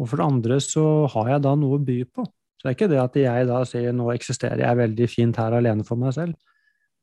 Og 0.00 0.08
for 0.08 0.18
det 0.18 0.24
andre 0.24 0.56
så 0.64 0.82
har 1.12 1.28
jeg 1.34 1.42
da 1.44 1.52
noe 1.54 1.76
å 1.76 1.82
by 1.84 1.98
på. 2.08 2.24
Så 2.58 2.64
det 2.64 2.70
er 2.70 2.76
ikke 2.78 2.88
det 2.90 3.00
at 3.02 3.18
jeg 3.20 3.46
da 3.46 3.58
sier 3.68 3.92
nå 3.94 4.08
eksisterer 4.14 4.62
jeg 4.64 4.78
veldig 4.80 5.08
fint 5.12 5.36
her 5.38 5.54
alene 5.58 5.84
for 5.86 6.00
meg 6.00 6.16
selv. 6.16 6.34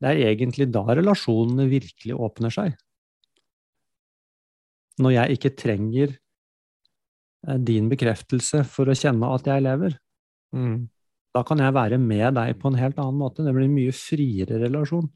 Det 0.02 0.12
er 0.12 0.32
egentlig 0.32 0.68
da 0.74 0.84
relasjonene 0.90 1.68
virkelig 1.72 2.18
åpner 2.28 2.54
seg. 2.54 2.76
Når 5.02 5.14
jeg 5.16 5.38
ikke 5.38 5.54
trenger 5.60 6.12
eh, 7.48 7.60
din 7.68 7.88
bekreftelse 7.92 8.64
for 8.68 8.92
å 8.92 8.98
kjenne 8.98 9.32
at 9.36 9.48
jeg 9.50 9.64
lever. 9.64 9.98
Mm. 10.56 10.88
Da 11.36 11.44
kan 11.48 11.60
jeg 11.60 11.76
være 11.76 12.00
med 12.00 12.38
deg 12.38 12.56
på 12.62 12.72
en 12.72 12.80
helt 12.80 13.00
annen 13.02 13.20
måte. 13.20 13.44
Det 13.44 13.54
blir 13.56 13.68
en 13.68 13.76
mye 13.76 13.96
friere 13.96 14.60
relasjon. 14.62 15.10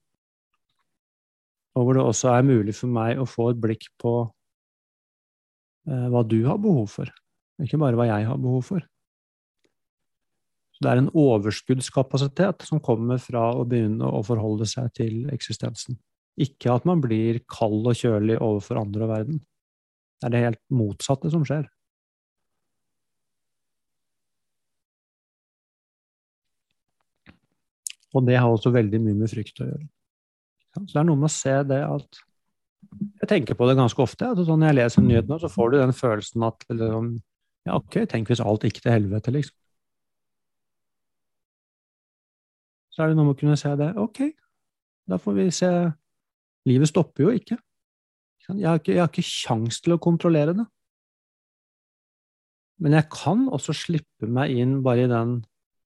Og 1.77 1.85
hvor 1.85 1.95
det 1.95 2.03
også 2.03 2.33
er 2.33 2.47
mulig 2.47 2.75
for 2.75 2.91
meg 2.91 3.19
å 3.21 3.27
få 3.29 3.51
et 3.53 3.61
blikk 3.61 3.87
på 4.01 4.13
eh, 5.87 6.07
hva 6.11 6.23
du 6.27 6.41
har 6.47 6.59
behov 6.59 6.89
for, 6.91 7.11
ikke 7.63 7.79
bare 7.79 7.99
hva 7.99 8.09
jeg 8.09 8.27
har 8.27 8.39
behov 8.41 8.65
for. 8.71 8.87
Det 10.79 10.87
er 10.87 11.01
en 11.01 11.09
overskuddskapasitet 11.11 12.63
som 12.67 12.79
kommer 12.83 13.19
fra 13.19 13.49
å 13.51 13.65
begynne 13.67 14.07
å 14.07 14.21
forholde 14.23 14.67
seg 14.69 14.93
til 14.95 15.25
eksistensen. 15.33 15.97
Ikke 16.39 16.71
at 16.71 16.85
man 16.87 17.01
blir 17.03 17.41
kald 17.51 17.83
og 17.83 17.97
kjølig 17.99 18.37
overfor 18.39 18.79
andre 18.79 19.03
og 19.03 19.11
verden. 19.11 19.41
Det 20.19 20.29
er 20.29 20.33
det 20.35 20.45
helt 20.45 20.61
motsatte 20.71 21.31
som 21.33 21.43
skjer. 21.47 21.67
Og 28.15 28.25
det 28.25 28.39
har 28.39 28.49
også 28.49 28.71
veldig 28.73 29.03
mye 29.03 29.19
med 29.19 29.29
frykt 29.31 29.59
å 29.61 29.67
gjøre. 29.67 29.85
Så 30.79 30.93
det 30.93 31.01
er 31.01 31.07
noe 31.09 31.19
med 31.19 31.29
å 31.29 31.33
se 31.33 31.55
det 31.67 31.83
at 31.85 32.25
Jeg 33.19 33.27
tenker 33.27 33.57
på 33.59 33.67
det 33.67 33.75
ganske 33.75 34.01
ofte. 34.01 34.25
at 34.31 34.37
sånn 34.37 34.61
Når 34.63 34.69
jeg 34.69 34.77
leser 34.77 35.01
nyhetene, 35.03 35.39
så 35.39 35.49
får 35.51 35.71
du 35.71 35.77
den 35.77 35.93
følelsen 35.93 36.43
at 36.47 36.63
liksom, 36.69 37.21
Ja, 37.67 37.75
ok, 37.75 38.05
tenk 38.07 38.29
hvis 38.31 38.39
alt 38.39 38.63
gikk 38.63 38.79
til 38.81 38.95
helvete, 38.95 39.33
liksom. 39.35 39.55
Så 42.99 43.05
er 43.05 43.13
det 43.13 43.15
noe 43.15 43.29
med 43.29 43.37
å 43.37 43.39
kunne 43.39 43.55
se 43.55 43.69
det. 43.79 43.93
Ok, 43.95 44.17
da 45.07 45.15
får 45.23 45.35
vi 45.37 45.43
se 45.55 45.71
Livet 46.67 46.89
stopper 46.89 47.23
jo 47.23 47.29
ikke. 47.31 47.55
Jeg 48.49 48.65
har 48.67 48.81
ikke, 48.81 48.91
jeg 48.91 48.99
har 48.99 49.07
ikke 49.07 49.23
kjangs 49.23 49.77
til 49.79 49.93
å 49.95 50.01
kontrollere 50.03 50.51
det. 50.57 50.65
Men 52.83 52.97
jeg 52.97 53.07
kan 53.13 53.45
også 53.47 53.71
slippe 53.85 54.27
meg 54.27 54.51
inn 54.59 54.73
bare 54.83 55.05
i 55.05 55.09
den 55.09 55.37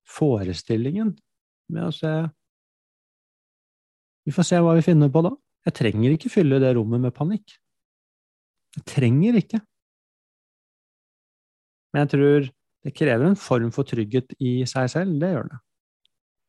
forestillingen 0.10 1.12
med 1.70 1.86
å 1.86 1.94
se 1.94 2.14
Vi 4.26 4.34
får 4.34 4.48
se 4.50 4.62
hva 4.66 4.74
vi 4.74 4.86
finner 4.86 5.14
på 5.14 5.22
da. 5.22 5.36
Jeg 5.70 5.78
trenger 5.78 6.16
ikke 6.16 6.34
fylle 6.34 6.58
det 6.64 6.74
rommet 6.74 7.04
med 7.04 7.14
panikk. 7.14 7.54
Jeg 8.80 8.88
trenger 8.90 9.38
ikke. 9.38 9.62
Men 11.94 12.08
jeg 12.08 12.12
tror 12.16 12.50
det 12.50 12.96
krever 12.98 13.30
en 13.30 13.38
form 13.38 13.70
for 13.76 13.86
trygghet 13.86 14.34
i 14.42 14.64
seg 14.66 14.90
selv. 14.96 15.20
Det 15.22 15.30
gjør 15.36 15.52
det. 15.52 15.62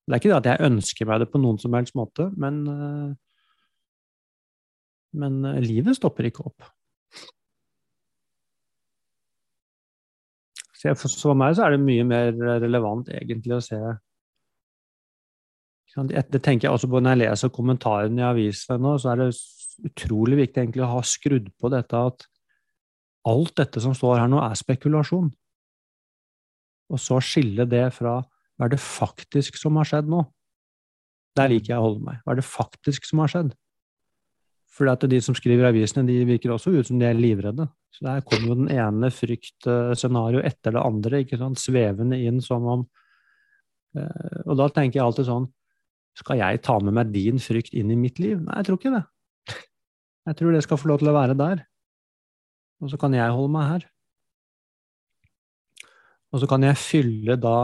Det 0.05 0.12
er 0.12 0.21
ikke 0.21 0.33
det 0.33 0.40
at 0.43 0.49
jeg 0.53 0.67
ønsker 0.69 1.09
meg 1.09 1.23
det 1.23 1.31
på 1.33 1.40
noen 1.40 1.59
som 1.61 1.75
helst 1.77 1.95
måte, 1.97 2.29
men, 2.37 2.62
eh, 2.69 3.12
men 5.21 5.38
eh, 5.49 5.62
livet 5.64 5.97
stopper 5.97 6.29
ikke 6.29 6.45
opp. 6.51 6.67
Så 10.75 10.93
for 10.99 11.38
meg 11.38 11.55
så 11.57 11.64
er 11.64 11.73
det 11.73 11.85
mye 11.87 12.05
mer 12.05 12.35
relevant 12.61 13.09
egentlig 13.09 13.55
å 13.57 13.62
se 13.64 13.79
det 15.95 16.40
tenker 16.43 16.67
jeg 16.67 16.75
også 16.75 16.88
på 16.90 17.01
når 17.01 17.14
jeg 17.14 17.21
leser 17.21 17.53
kommentarene 17.55 18.19
i 18.19 18.27
avisene 18.27 18.83
nå, 18.83 18.97
så 18.99 19.12
er 19.12 19.21
det 19.21 19.29
utrolig 19.87 20.40
viktig 20.40 20.62
egentlig 20.62 20.83
å 20.83 20.90
ha 20.97 21.03
skrudd 21.07 21.51
på 21.61 21.71
dette 21.71 22.01
at 22.11 22.27
alt 23.31 23.55
dette 23.57 23.81
som 23.81 23.95
står 23.97 24.19
her 24.21 24.31
nå, 24.31 24.40
er 24.43 24.59
spekulasjon. 24.59 25.31
Og 26.93 27.01
så 27.01 27.21
skille 27.25 27.67
det 27.71 27.87
fra 27.97 28.19
hva 28.55 28.69
er 28.69 28.75
det 28.75 28.83
faktisk 28.83 29.59
som 29.59 29.79
har 29.81 29.88
skjedd 29.88 30.11
nå? 30.11 30.23
Der 31.35 31.51
liker 31.51 31.75
jeg 31.75 31.81
å 31.81 31.87
holde 31.88 32.05
meg. 32.07 32.21
Hva 32.23 32.35
er 32.35 32.38
det 32.38 32.47
faktisk 32.47 33.09
som 33.09 33.23
har 33.25 33.33
skjedd? 33.33 33.55
For 34.75 34.90
at 34.90 35.07
de 35.11 35.19
som 35.23 35.35
skriver 35.38 35.69
avisene, 35.69 36.07
de 36.07 36.21
virker 36.27 36.55
også 36.55 36.73
ut 36.75 36.88
som 36.88 36.99
de 36.99 37.07
er 37.09 37.19
livredde. 37.19 37.67
Så 37.95 38.07
der 38.07 38.23
kommer 38.27 38.51
jo 38.51 38.59
den 38.59 38.71
ene 38.75 39.11
fryktscenarioet 39.14 40.47
etter 40.51 40.75
det 40.75 40.83
andre, 40.83 41.23
ikke 41.23 41.38
sant? 41.38 41.62
svevende 41.62 42.19
inn 42.19 42.40
som 42.43 42.67
om 42.71 42.87
eh, 43.99 44.40
Og 44.49 44.59
da 44.59 44.67
tenker 44.75 44.99
jeg 44.99 45.07
alltid 45.07 45.29
sånn 45.31 45.51
skal 46.14 46.38
jeg 46.38 46.62
ta 46.62 46.77
med 46.79 46.95
meg 46.95 47.11
din 47.11 47.40
frykt 47.43 47.75
inn 47.75 47.90
i 47.90 47.99
mitt 47.99 48.21
liv? 48.23 48.38
Nei, 48.38 48.61
jeg 48.61 48.69
tror 48.69 48.79
ikke 48.79 48.95
det. 48.95 49.05
Jeg 50.25 50.38
tror 50.38 50.55
det 50.55 50.62
skal 50.62 50.79
få 50.79 50.90
lov 50.93 51.01
til 51.03 51.11
å 51.11 51.17
være 51.17 51.35
der. 51.38 51.64
Og 52.83 52.93
så 52.93 52.99
kan 53.01 53.14
jeg 53.17 53.35
holde 53.35 53.51
meg 53.51 53.67
her. 53.67 53.87
Og 56.31 56.43
så 56.43 56.49
kan 56.51 56.62
jeg 56.67 56.79
fylle 56.79 57.35
da 57.38 57.57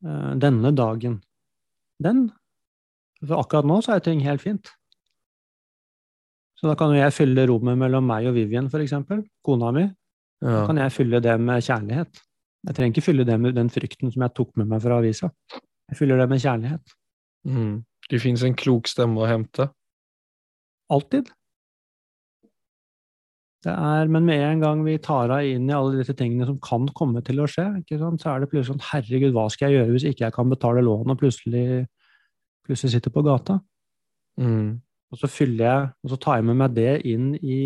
denne 0.00 0.70
dagen 0.72 1.18
den. 2.00 2.28
For 3.20 3.40
akkurat 3.40 3.68
nå 3.68 3.80
så 3.84 3.96
er 3.96 4.04
ting 4.04 4.22
helt 4.24 4.42
fint. 4.42 4.70
Så 6.60 6.68
da 6.68 6.76
kan 6.76 6.92
jo 6.92 7.00
jeg 7.00 7.16
fylle 7.16 7.46
rommet 7.48 7.78
mellom 7.80 8.04
meg 8.04 8.28
og 8.28 8.36
Vivian, 8.36 8.68
eksempel, 8.68 9.22
kona 9.44 9.70
mi. 9.72 9.86
Ja. 10.40 10.60
Da 10.60 10.64
kan 10.68 10.80
jeg 10.80 10.92
fylle 10.92 11.20
det 11.24 11.36
med 11.40 11.64
kjærlighet. 11.64 12.20
Jeg 12.68 12.76
trenger 12.76 12.92
ikke 12.92 13.04
fylle 13.06 13.24
det 13.24 13.36
med 13.40 13.56
den 13.56 13.70
frykten 13.72 14.12
som 14.12 14.24
jeg 14.26 14.34
tok 14.36 14.50
med 14.60 14.68
meg 14.68 14.82
fra 14.84 14.98
avisa. 15.00 15.30
Jeg 15.88 15.96
fyller 15.96 16.20
det 16.20 16.28
med 16.28 16.42
kjærlighet. 16.42 16.96
Mm. 17.48 17.76
Det 18.10 18.20
fins 18.20 18.44
en 18.44 18.56
klok 18.56 18.88
stemme 18.90 19.22
å 19.22 19.28
hente. 19.28 19.70
Alltid. 20.92 21.30
Det 23.60 23.72
er, 23.72 24.08
men 24.08 24.24
med 24.24 24.40
en 24.40 24.62
gang 24.62 24.82
vi 24.86 24.94
tar 25.04 25.32
av 25.34 25.44
inn 25.44 25.66
i 25.68 25.74
alle 25.76 25.98
disse 25.98 26.14
tingene 26.16 26.46
som 26.48 26.56
kan 26.64 26.86
komme 26.96 27.20
til 27.24 27.42
å 27.42 27.48
skje, 27.50 27.66
så 27.90 28.30
er 28.32 28.40
det 28.40 28.48
plutselig 28.48 28.70
sånn 28.70 28.86
Herregud, 28.86 29.34
hva 29.36 29.50
skal 29.52 29.68
jeg 29.68 29.82
gjøre 29.82 29.96
hvis 29.96 30.06
ikke 30.08 30.24
jeg 30.24 30.36
kan 30.36 30.52
betale 30.52 30.84
lån 30.86 31.12
og 31.12 31.18
plutselig, 31.20 31.82
plutselig 32.64 32.94
sitter 32.94 33.12
på 33.12 33.24
gata? 33.26 33.58
Mm. 34.40 34.78
Og 35.12 35.20
så 35.20 35.28
fyller 35.28 35.64
jeg, 35.66 35.90
og 36.00 36.12
så 36.12 36.18
tar 36.24 36.38
jeg 36.38 36.46
med 36.48 36.56
meg 36.62 36.78
det 36.78 36.94
inn 37.10 37.34
i 37.36 37.58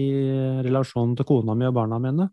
relasjonen 0.67 1.15
til 1.15 1.29
kona 1.29 1.55
mi 1.55 1.69
og 1.69 1.77
barna 1.77 2.01
mine. 2.03 2.27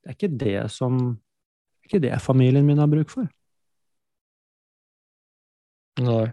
Det 0.00 0.12
er 0.12 0.16
ikke 0.16 0.32
det 0.40 0.62
som 0.72 0.96
det 1.04 1.84
er 1.84 1.90
ikke 1.90 2.02
det 2.06 2.22
familien 2.24 2.64
min 2.64 2.80
har 2.80 2.88
bruk 2.88 3.12
for. 3.12 3.28
Nei. 6.00 6.24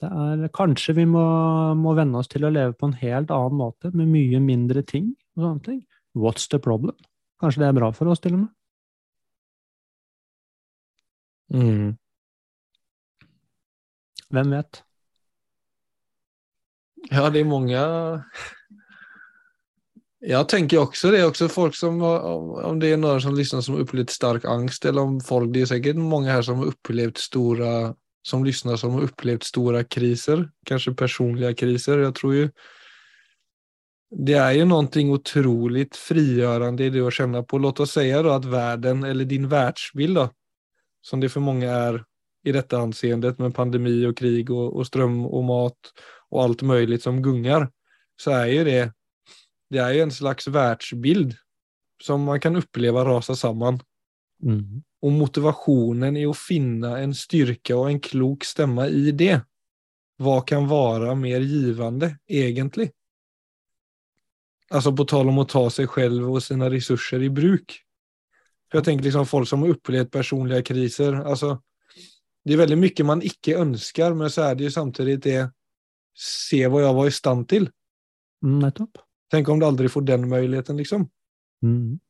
Det 0.00 0.08
er, 0.08 0.44
kanskje 0.52 0.98
vi 1.00 1.08
må, 1.08 1.24
må 1.80 1.96
venne 1.96 2.20
oss 2.20 2.28
til 2.28 2.44
å 2.44 2.52
leve 2.52 2.76
på 2.76 2.90
en 2.90 2.98
helt 3.00 3.32
annen 3.32 3.56
måte, 3.56 3.88
med 3.96 4.12
mye 4.12 4.44
mindre 4.44 4.84
ting 4.84 5.10
og 5.36 5.44
sånne 5.44 5.64
ting. 5.66 5.80
What's 6.18 6.48
the 6.50 6.58
problem? 6.62 6.96
Kanskje 7.40 7.62
det 7.62 7.68
er 7.70 7.78
bra 7.78 7.90
for 7.96 8.10
oss, 8.10 8.20
til 8.20 8.36
og 8.36 8.44
med. 8.44 8.54
Mm. 11.50 11.96
Hvem 14.30 14.54
vet? 14.54 14.82
Ja, 17.10 17.30
det 17.32 17.40
er 17.40 17.48
mange 17.48 17.78
Jeg 20.20 20.46
tenker 20.52 20.84
også 20.84 21.10
det. 21.10 21.20
er 21.20 21.30
også 21.30 21.48
folk 21.48 21.74
som, 21.74 22.00
Om 22.02 22.80
det 22.80 22.92
er 22.92 23.00
noen 23.00 23.20
som 23.20 23.34
lytter 23.34 23.64
som 23.64 23.74
har 23.74 23.82
opplevd 23.86 24.10
sterk 24.10 24.44
angst, 24.44 24.84
eller 24.84 25.02
om 25.02 25.20
folk 25.20 25.50
Det 25.52 25.62
er 25.62 25.72
sikkert 25.72 25.96
mange 25.96 26.30
her 26.30 26.42
som 26.42 26.58
har 26.60 26.70
opplevd 26.74 27.18
store 27.18 27.94
som 28.22 28.44
lyssnar 28.44 28.76
som 28.76 28.92
har 28.92 29.06
opplevd 29.08 29.46
stora 29.48 29.80
kriser, 29.84 30.44
kanskje 30.68 30.92
personlige 30.94 31.54
kriser. 31.54 32.02
Jeg 32.04 32.14
tror 32.14 32.34
ju 32.34 32.50
det 34.10 34.32
är 34.32 34.52
ju 34.52 34.64
någonting 34.64 35.12
otroligt 35.12 35.96
frigörande 35.96 36.84
i 36.84 36.90
det 36.90 37.00
att 37.00 37.14
känna 37.14 37.42
på. 37.42 37.58
Låt 37.58 37.80
oss 37.80 37.92
säga 37.92 38.22
då 38.22 38.30
att 38.30 38.44
världen, 38.44 39.04
eller 39.04 39.24
din 39.24 39.48
världsbild 39.48 40.14
då, 40.14 40.30
som 41.00 41.20
det 41.20 41.28
för 41.28 41.40
många 41.40 41.70
är 41.70 42.04
i 42.44 42.52
detta 42.52 42.78
anseendet 42.78 43.38
med 43.38 43.54
pandemi 43.54 44.06
och 44.06 44.16
krig 44.16 44.50
och, 44.50 44.76
och 44.76 44.86
ström 44.86 45.26
och 45.26 45.44
mat 45.44 45.78
och 46.28 46.42
allt 46.42 46.62
möjligt 46.62 47.02
som 47.02 47.22
gungar, 47.22 47.70
så 48.16 48.30
är 48.30 48.46
ju 48.46 48.64
det, 48.64 48.92
det 49.70 49.78
är 49.78 49.92
ju 49.92 50.00
en 50.00 50.12
slags 50.12 50.48
världsbild 50.48 51.34
som 52.02 52.22
man 52.22 52.40
kan 52.40 52.56
uppleva 52.56 53.04
rasa 53.04 53.36
samman. 53.36 53.80
Mm 54.42 54.82
og 55.00 55.16
motivasjonen 55.16 56.18
i 56.20 56.26
å 56.28 56.34
finne 56.36 56.96
en 57.00 57.14
styrke 57.16 57.76
og 57.76 57.88
en 57.90 58.00
klok 58.04 58.44
stemme 58.44 58.88
i 58.92 59.14
det. 59.16 59.40
Hva 60.20 60.40
kan 60.44 60.66
være 60.68 61.14
mer 61.16 61.40
givende, 61.40 62.12
egentlig? 62.28 62.90
Altså 64.70 64.92
på 64.94 65.06
tal 65.08 65.28
om 65.28 65.40
å 65.42 65.48
ta 65.50 65.64
seg 65.72 65.90
selv 65.90 66.28
og 66.30 66.42
sine 66.44 66.68
ressurser 66.70 67.22
i 67.26 67.30
bruk. 67.34 67.74
For 68.70 68.78
jeg 68.78 68.86
tenker 68.86 69.08
liksom 69.08 69.26
folk 69.26 69.48
som 69.50 69.64
har 69.64 69.74
opplevd 69.74 70.12
personlige 70.14 70.68
kriser. 70.70 71.16
altså 71.24 71.56
Det 72.44 72.54
er 72.54 72.62
veldig 72.62 72.78
mye 72.78 73.06
man 73.06 73.22
ikke 73.22 73.58
ønsker, 73.58 74.14
men 74.14 74.30
så 74.30 74.50
er 74.50 74.54
det 74.54 74.68
jo 74.68 74.76
samtidig 74.76 75.18
det 75.26 75.40
Se 76.20 76.58
hva 76.68 76.82
jeg 76.82 76.94
var 76.96 77.06
i 77.06 77.14
stand 77.14 77.46
til. 77.48 77.66
Mm, 78.44 78.58
nettopp. 78.60 78.98
Tenk 79.30 79.48
om 79.48 79.60
du 79.60 79.64
aldri 79.64 79.88
får 79.88 80.02
den 80.04 80.26
muligheten, 80.28 80.76
liksom. 80.76 81.06
Mm. 81.64 82.00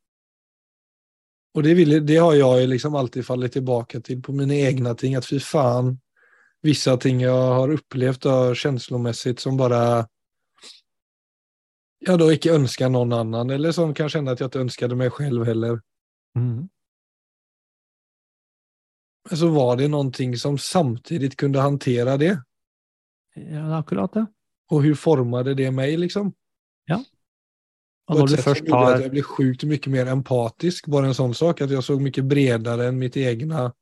Og 1.54 1.62
det, 1.62 1.74
vill, 1.74 1.98
det 2.06 2.16
har 2.16 2.34
jeg 2.34 2.70
liksom 2.70 2.96
alltid 2.96 3.26
falt 3.26 3.52
tilbake 3.52 4.00
til 4.00 4.20
på 4.22 4.32
mine 4.32 4.56
egne 4.66 4.94
ting, 4.96 5.16
At 5.16 5.28
fy 5.28 5.38
fan, 5.38 5.98
vissa 6.62 6.96
ting 6.96 7.20
jeg 7.22 7.30
har 7.30 7.70
opplevd 7.74 8.22
følelsesmessig 8.22 8.62
känslomässigt 8.62 9.40
som 9.40 9.56
bara 9.56 10.06
jag 12.00 12.18
då 12.18 12.30
ikke 12.32 12.54
ønsker 12.56 12.88
noen 12.88 13.12
annen, 13.12 13.50
eller 13.50 13.72
som 13.76 13.94
kan 13.94 14.08
kjenne 14.08 14.32
at 14.32 14.40
jeg 14.40 14.50
ikke 14.50 14.64
ønsket 14.64 14.96
meg 14.96 15.16
selv 15.16 15.46
heller. 15.48 15.80
Mm. 16.38 16.68
så 19.30 19.48
var 19.48 19.76
det 19.76 19.88
någonting 19.88 20.36
som 20.36 20.58
samtidigt 20.58 21.36
kunde 21.36 21.60
hantera 21.60 22.16
det. 22.16 22.42
Ja, 23.34 23.78
akkurat 23.78 24.12
det. 24.12 24.26
Och 24.70 24.82
hur 24.82 24.94
formade 24.94 25.54
det 25.54 25.70
mig 25.70 25.96
liksom? 25.96 26.32
Og 28.10 28.16
På 28.16 28.20
når 28.20 28.26
du 28.26 28.36
først 28.42 28.64
gjorde 28.66 28.94
att 28.94 29.02
jag 29.02 29.10
blev 29.10 29.22
sjukt 29.22 29.64
mycket 29.64 29.92
mer 29.92 30.06
empatisk, 30.06 30.86
bara 30.86 31.06
en 31.06 31.14
sån 31.14 31.34
sak. 31.34 31.60
Att 31.60 31.70
jag 31.70 31.84
såg 31.84 32.00
mycket 32.00 32.24
bredare 32.24 32.86
än 32.86 32.98
mitt 32.98 33.16
egna, 33.16 33.72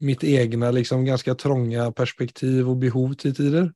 mitt 0.00 0.24
egna 0.24 0.70
liksom 0.70 1.04
ganska 1.04 1.34
trånga 1.34 1.92
perspektiv 1.92 2.68
och 2.68 2.76
behov 2.76 3.14
till 3.14 3.34
tider. 3.34 3.72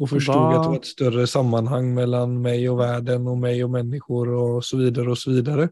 Ja. 0.00 0.04
Och 0.04 0.10
förstod 0.10 0.34
Da- 0.34 0.56
att 0.56 0.62
det 0.62 0.68
var 0.68 0.76
ett 0.76 0.84
större 0.84 1.26
sammanhang 1.26 1.94
mellan 1.94 2.42
mig 2.42 2.68
och 2.70 2.80
världen 2.80 3.26
och 3.26 3.38
mig 3.38 3.64
och 3.64 3.70
människor 3.70 4.28
och 4.28 4.64
så 4.64 4.76
vidare 4.76 5.10
och 5.10 5.18
så 5.18 5.30
vidare. 5.30 5.68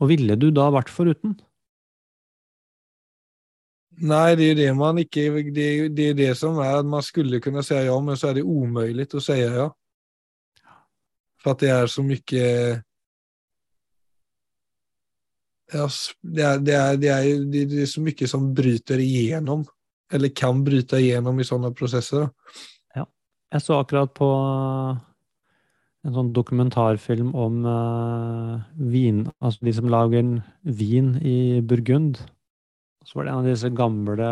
Og 0.00 0.08
ville 0.08 0.36
du 0.36 0.50
da 0.50 0.70
vært 0.70 0.88
foruten? 0.88 1.34
Nei, 4.00 4.34
det 4.36 4.50
er 4.50 4.54
det 4.54 4.76
man 4.76 4.96
ikke 4.98 5.26
det, 5.52 5.96
det 5.96 6.06
er 6.10 6.14
det 6.14 6.36
som 6.38 6.56
er 6.58 6.78
at 6.78 6.86
man 6.86 7.02
skulle 7.02 7.40
kunne 7.40 7.62
si 7.62 7.74
ja, 7.74 7.98
men 8.00 8.16
så 8.16 8.30
er 8.30 8.34
det 8.38 8.44
umulig 8.48 9.08
å 9.14 9.20
si 9.20 9.36
ja. 9.42 9.66
For 11.42 11.50
at 11.52 11.60
det 11.60 11.68
er 11.74 11.86
så 11.86 12.02
mye 12.02 12.82
Ja, 15.72 15.86
det 16.22 16.42
er, 16.42 16.58
det, 16.58 16.74
er, 16.74 16.96
det, 16.96 17.08
er, 17.08 17.44
det 17.52 17.64
det 17.70 17.82
är 17.82 17.86
så 17.86 18.00
mye 18.00 18.26
som 18.26 18.54
bryter 18.54 18.98
igenom. 18.98 19.64
Eller 20.10 20.32
kan 20.34 20.64
bryte 20.66 20.98
igjennom 20.98 21.38
i 21.40 21.46
sånne 21.46 21.70
prosesser. 21.76 22.28
Ja. 22.96 23.06
Jeg 23.54 23.64
så 23.64 23.78
akkurat 23.80 24.12
på 24.16 24.28
en 26.00 26.16
sånn 26.16 26.32
dokumentarfilm 26.34 27.34
om 27.36 27.62
uh, 27.68 28.60
vin, 28.74 29.26
altså 29.38 29.66
de 29.68 29.74
som 29.76 29.90
lager 29.92 30.36
vin 30.64 31.14
i 31.20 31.60
Burgund. 31.60 32.20
Så 33.04 33.18
var 33.18 33.26
det 33.26 33.32
en 33.32 33.42
av 33.42 33.50
disse 33.50 33.70
gamle 33.76 34.30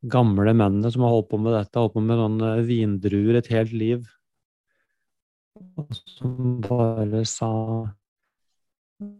gamle 0.00 0.54
mennene 0.56 0.88
som 0.92 1.04
har 1.04 1.12
holdt 1.12 1.28
på 1.28 1.40
med 1.44 1.52
dette, 1.52 1.76
holdt 1.76 1.92
på 1.96 2.02
med 2.04 2.20
sånne 2.20 2.52
vindruer 2.64 3.36
et 3.36 3.50
helt 3.52 3.74
liv. 3.76 4.06
Og 5.76 5.92
som 6.08 6.60
bare 6.64 7.24
sa 7.28 7.50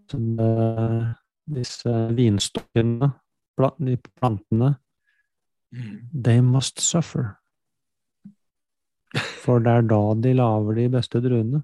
som, 0.09 0.25
uh, 0.41 1.13
disse 1.51 1.93
vinstokkene, 2.17 3.11
de 3.79 3.97
plantene, 4.19 4.75
they 6.15 6.41
must 6.41 6.81
suffer. 6.81 7.37
For 9.43 9.63
det 9.63 9.73
er 9.73 9.87
da 9.91 10.01
de 10.23 10.35
lager 10.39 10.77
de 10.79 10.89
beste 10.93 11.21
druene. 11.23 11.63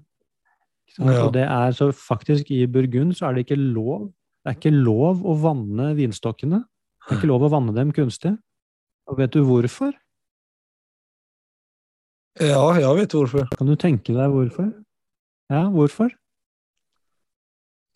Det 0.97 1.43
er 1.43 1.75
så 1.75 1.91
faktisk 1.93 2.49
i 2.51 2.65
Burgund 2.65 3.13
så 3.15 3.27
er 3.27 3.35
det 3.35 3.45
ikke 3.45 3.59
lov 3.59 4.07
Det 4.41 4.53
er 4.53 4.55
ikke 4.55 4.71
lov 4.71 5.25
å 5.27 5.33
vanne 5.35 5.89
vinstokkene. 5.97 6.61
Det 6.63 7.11
er 7.11 7.17
ikke 7.19 7.27
lov 7.27 7.43
å 7.43 7.49
vanne 7.51 7.73
dem 7.75 7.89
kunstig. 7.91 8.31
Og 9.11 9.17
vet 9.19 9.33
du 9.35 9.41
hvorfor? 9.43 9.91
Ja, 12.39 12.61
jeg 12.79 12.93
vet 13.01 13.15
hvorfor. 13.17 13.47
Kan 13.57 13.67
du 13.67 13.75
tenke 13.75 14.15
deg 14.15 14.31
hvorfor? 14.31 14.69
Ja, 15.51 15.65
hvorfor? 15.73 16.13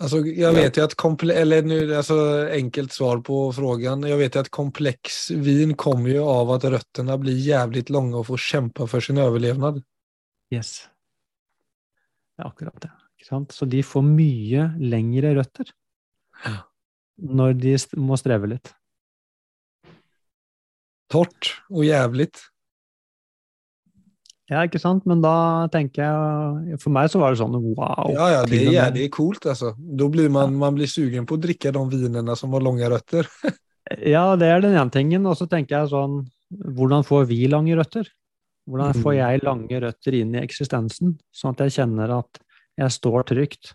Alltså, 0.02 0.18
jag 0.18 0.54
vet 0.54 0.78
ju 0.78 0.84
att 0.84 0.96
komple- 0.96 1.34
eller 1.34 1.62
nu, 1.62 1.96
alltså, 1.96 2.48
enkelt 2.52 2.92
svar 2.92 3.18
på 3.18 3.54
frågan. 3.54 4.04
Jag 4.04 4.18
vet 4.18 4.36
ju 4.36 4.40
att 4.40 4.50
komplex 4.50 5.32
vin 5.32 5.74
kommer 5.74 6.10
ju 6.10 6.20
av 6.20 6.52
att 6.52 6.64
rötterna 6.64 7.18
blir 7.18 7.38
jävligt 7.38 7.90
långa 7.90 8.18
och 8.18 8.28
får 8.28 8.38
kämpa 8.38 8.88
för 8.88 9.00
sin 9.00 9.18
överlevnad. 9.18 9.84
Yes. 10.54 10.88
Det 12.38 12.44
er 12.44 12.48
akkurat 12.48 12.82
det. 12.82 12.92
Sant? 13.30 13.52
Så 13.52 13.66
de 13.66 13.84
får 13.84 14.02
mye 14.02 14.72
lengre 14.80 15.36
røtter 15.36 15.70
Ja. 16.46 16.58
når 17.22 17.54
de 17.54 17.78
må 17.98 18.18
streve 18.18 18.48
litt. 18.48 18.74
Torrt 21.12 21.62
och 21.70 21.86
jävligt. 21.86 22.40
Ja, 24.52 24.66
ikke 24.68 24.82
sant? 24.84 25.06
Men 25.08 25.22
da 25.24 25.34
tenker 25.72 26.04
jeg 26.04 26.80
For 26.84 26.92
meg 26.92 27.08
så 27.14 27.22
var 27.22 27.32
det 27.32 27.40
sånn 27.40 27.54
wow. 27.56 28.10
Ja, 28.12 28.26
ja, 28.34 28.42
det 28.44 28.60
er 28.66 28.74
jævlig 28.76 29.08
coolt 29.16 29.46
altså. 29.48 29.72
Da 29.80 30.08
blir 30.12 30.28
man, 30.34 30.58
man 30.60 30.76
blir 30.76 30.92
sugen 30.92 31.26
på 31.30 31.38
å 31.38 31.42
drikke 31.42 31.72
de 31.72 31.84
vinene 31.94 32.36
som 32.36 32.52
har 32.58 32.66
lange 32.68 32.90
røtter. 32.92 33.30
Ja, 34.08 34.38
det 34.40 34.48
er 34.48 34.62
den 34.64 34.76
ene 34.78 34.92
tingen. 34.94 35.26
Og 35.28 35.34
så 35.36 35.48
tenker 35.52 35.82
jeg 35.82 35.90
sånn 35.92 36.22
Hvordan 36.78 37.04
får 37.04 37.26
vi 37.28 37.42
lange 37.52 37.74
røtter? 37.76 38.06
Hvordan 38.70 38.94
får 39.02 39.12
Mm. 39.12 39.18
jeg 39.18 39.42
lange 39.44 39.80
røtter 39.84 40.16
inn 40.20 40.36
i 40.36 40.42
eksistensen, 40.46 41.16
sånn 41.34 41.56
at 41.56 41.64
jeg 41.66 41.74
kjenner 41.80 42.12
at 42.20 42.40
jeg 42.78 42.94
står 42.94 43.24
trygt? 43.32 43.72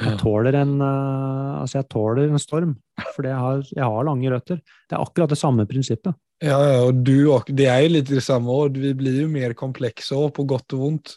Jeg 0.00 0.18
tåler 0.22 0.54
en, 0.56 0.76
eh, 0.80 1.60
altså 1.60 1.80
jeg 1.80 1.88
tåler 1.92 2.30
en 2.30 2.40
storm, 2.40 2.76
fordi 3.16 3.28
jeg 3.28 3.40
har, 3.42 3.58
jeg 3.74 3.84
har 3.84 4.06
lange 4.08 4.30
røtter. 4.32 4.60
Det 4.88 4.96
er 4.96 5.02
akkurat 5.04 5.28
det 5.34 5.40
samme 5.42 5.66
prinsippet. 5.68 6.14
Ja, 6.42 6.58
ja, 6.66 6.82
och 6.82 6.94
du 6.94 7.28
och 7.28 7.46
det 7.46 7.66
är 7.66 7.80
ju 7.80 7.88
lite 7.88 8.14
detsamma 8.14 8.52
och 8.52 8.76
vi 8.76 8.94
blir 8.94 9.20
ju 9.20 9.28
mer 9.28 9.52
komplexa 9.52 10.16
och 10.16 10.34
på 10.34 10.44
godt 10.44 10.72
og 10.74 10.78
vondt. 10.78 11.12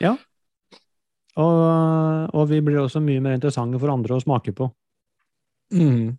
Ja. 0.00 0.16
Og, 1.38 2.34
og 2.34 2.48
vi 2.50 2.60
blir 2.60 2.82
også 2.82 3.00
mye 3.00 3.22
mer 3.24 3.38
interessante 3.38 3.80
for 3.80 3.94
andre 3.94 4.18
å 4.18 4.20
smake 4.20 4.52
på. 4.52 4.68
Mm. 5.72 6.18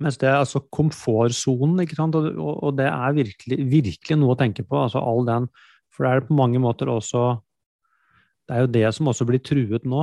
Mens 0.00 0.16
det 0.20 0.30
er 0.30 0.40
altså 0.40 0.62
komfortsonen, 0.72 1.82
ikke 1.84 1.98
sant, 1.98 2.16
og, 2.16 2.30
og 2.32 2.64
og 2.64 2.78
det 2.78 2.88
er 2.88 3.18
virkelig, 3.18 3.60
virkelig 3.70 4.18
noe 4.18 4.34
å 4.34 4.40
tenke 4.40 4.64
på. 4.64 4.80
Altså 4.80 5.02
all 5.04 5.26
den, 5.28 5.50
for 5.92 6.06
det 6.06 6.14
er 6.14 6.26
på 6.28 6.38
mange 6.38 6.62
måter 6.62 6.90
også 6.90 7.42
Det 8.44 8.56
er 8.56 8.60
jo 8.60 8.72
det 8.72 8.88
som 8.92 9.08
også 9.08 9.24
blir 9.24 9.40
truet 9.40 9.84
nå. 9.88 10.02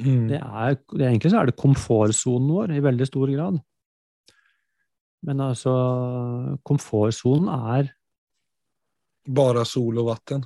Mm. 0.00 0.26
Det 0.28 0.40
er, 0.40 0.74
egentlig 1.00 1.30
så 1.32 1.38
er 1.40 1.48
det 1.48 1.60
komfortsonen 1.60 2.50
vår 2.52 2.74
i 2.76 2.82
veldig 2.84 3.06
stor 3.08 3.30
grad. 3.32 3.60
Men 5.22 5.40
altså, 5.40 5.72
komfortsonen 6.64 7.48
er 7.48 7.92
Bare 9.26 9.64
sol 9.66 9.98
och 9.98 10.04
vatten. 10.06 10.44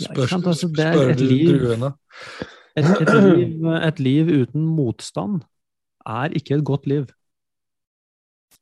Ja, 0.00 0.06
Spör, 0.06 0.22
ikke 0.22 0.28
sant, 0.28 0.46
altså, 0.46 0.66
et 1.10 1.18
du 1.18 1.24
liv- 1.24 1.48
druvorna. 1.58 1.90
et, 2.76 2.84
et, 3.02 3.10
liv, 3.36 3.66
et 3.66 3.98
liv 4.00 4.26
uten 4.42 4.64
motstand 4.64 5.42
er 6.06 6.30
ikke 6.32 6.54
et 6.56 6.64
godt 6.64 6.86
liv. 6.86 7.06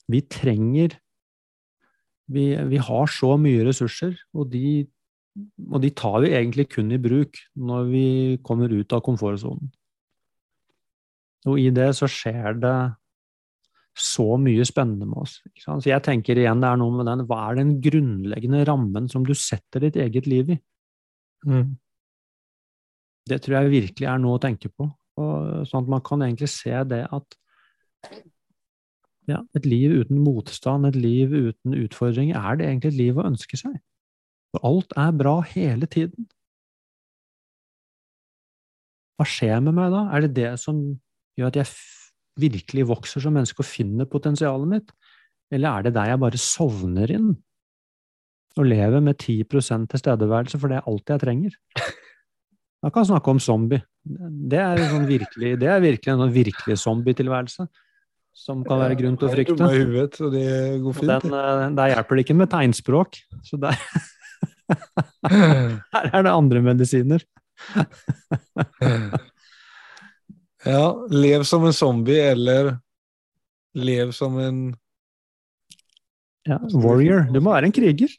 Vi 0.09 0.21
trenger 0.21 0.97
vi, 2.29 2.57
vi 2.57 2.77
har 2.77 3.07
så 3.07 3.37
mye 3.39 3.69
ressurser, 3.69 4.17
og 4.35 4.51
de, 4.51 4.87
og 5.71 5.83
de 5.83 5.91
tar 5.91 6.21
vi 6.25 6.33
egentlig 6.35 6.69
kun 6.75 6.91
i 6.91 6.99
bruk 6.99 7.39
når 7.55 7.85
vi 7.93 8.39
kommer 8.43 8.73
ut 8.75 8.93
av 8.93 9.01
komfortsonen. 9.07 9.71
Og 11.47 11.61
i 11.63 11.71
det 11.71 11.93
så 11.95 12.09
skjer 12.11 12.59
det 12.59 12.75
så 13.97 14.37
mye 14.41 14.65
spennende 14.69 15.09
med 15.09 15.23
oss. 15.25 15.39
Så 15.63 15.79
jeg 15.89 16.05
tenker 16.05 16.39
igjen 16.39 16.61
det 16.61 16.69
er 16.69 16.79
noe 16.81 16.93
med 16.99 17.09
den 17.09 17.25
Hva 17.29 17.39
er 17.49 17.61
den 17.63 17.77
grunnleggende 17.83 18.63
rammen 18.69 19.09
som 19.09 19.25
du 19.25 19.33
setter 19.37 19.87
ditt 19.87 19.97
eget 20.01 20.29
liv 20.29 20.53
i? 20.53 20.59
Mm. 21.49 21.75
Det 23.27 23.41
tror 23.43 23.59
jeg 23.59 23.73
virkelig 23.73 24.09
er 24.11 24.21
noe 24.23 24.37
å 24.37 24.43
tenke 24.43 24.71
på. 24.71 24.91
Og, 25.17 25.65
sånn 25.69 25.87
at 25.87 25.93
man 25.97 26.05
kan 26.05 26.23
egentlig 26.27 26.51
se 26.53 26.77
det 26.91 27.03
at 27.09 27.39
ja, 29.27 29.41
et 29.59 29.67
liv 29.67 29.97
uten 29.97 30.21
motstand, 30.23 30.87
et 30.87 30.99
liv 31.01 31.33
uten 31.33 31.75
utfordringer, 31.75 32.37
er 32.39 32.59
det 32.59 32.69
egentlig 32.69 32.93
et 32.93 33.01
liv 33.01 33.19
å 33.19 33.27
ønske 33.27 33.59
seg? 33.59 33.81
For 34.55 34.69
alt 34.69 34.93
er 35.01 35.17
bra 35.17 35.41
hele 35.51 35.89
tiden. 35.91 36.29
Hva 39.17 39.27
skjer 39.27 39.63
med 39.65 39.75
meg 39.79 39.91
da? 39.95 40.05
Er 40.13 40.27
det 40.27 40.35
det 40.37 40.53
som 40.63 40.79
gjør 41.41 41.51
at 41.51 41.59
jeg 41.63 41.73
virkelig 42.41 42.87
vokser 42.89 43.23
som 43.25 43.37
menneske 43.37 43.63
og 43.63 43.69
finner 43.69 44.09
potensialet 44.11 44.71
mitt? 44.71 44.95
Eller 45.53 45.71
er 45.71 45.87
det 45.87 45.95
der 45.97 46.13
jeg 46.13 46.23
bare 46.23 46.41
sovner 46.41 47.13
inn 47.15 47.35
og 48.57 48.65
lever 48.65 49.03
med 49.05 49.19
10% 49.21 49.89
tilstedeværelse, 49.93 50.59
for 50.59 50.73
det 50.73 50.79
er 50.79 50.89
alt 50.89 51.13
jeg 51.13 51.23
trenger? 51.23 51.57
Man 52.85 52.93
kan 52.95 53.09
snakke 53.09 53.33
om 53.33 53.41
zombie. 53.43 53.83
Det 54.07 54.61
er, 54.63 54.81
sånn 54.91 55.09
virkelig, 55.09 55.57
det 55.61 55.69
er 55.69 55.83
virkelig 55.83 56.13
en 56.13 56.23
sånn 56.23 56.35
virkelig 56.35 56.79
zombietilværelse 56.81 57.67
som 58.37 58.61
kan 58.67 58.83
være 58.83 58.99
grunn 59.01 59.17
til 59.17 59.29
å 59.29 59.33
frykte. 59.33 59.57
i 59.57 59.81
huvudet 59.81 60.21
och 60.21 60.33
det 60.33 60.79
går 60.85 60.93
fint. 60.93 61.09
den, 61.09 61.33
eh, 61.33 61.71
der 61.77 61.89
hjelper 61.95 62.17
det 62.17 62.25
ikke 62.25 62.37
med 62.37 62.51
tegnspråk. 62.53 63.17
Så 63.43 63.57
der, 63.57 63.77
her 65.95 66.11
er 66.13 66.23
det 66.23 66.33
andre 66.33 66.63
medisiner. 66.63 67.25
Ja, 70.67 70.87
lev 71.15 71.45
som 71.47 71.65
en 71.65 71.75
zombie 71.77 72.19
eller 72.33 72.77
lev 73.77 74.13
som 74.17 74.39
en 74.43 74.61
Ja, 76.47 76.61
warrior. 76.75 77.27
Du 77.35 77.41
må 77.43 77.53
være 77.55 77.69
en 77.71 77.75
kriger. 77.75 78.11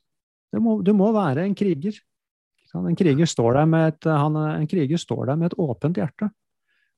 Du 0.52 0.60
må, 0.64 0.82
du 0.84 0.94
må 0.96 1.12
være 1.16 1.46
en 1.48 1.56
kriger. 1.56 1.96
En 2.78 2.98
kriger, 3.00 3.26
står 3.26 3.56
der 3.56 3.70
med 3.70 3.88
et, 3.94 4.08
han, 4.12 4.36
en 4.36 4.68
kriger 4.70 5.00
står 5.00 5.30
der 5.30 5.40
med 5.40 5.52
et 5.52 5.60
åpent 5.64 5.98
hjerte 5.98 6.28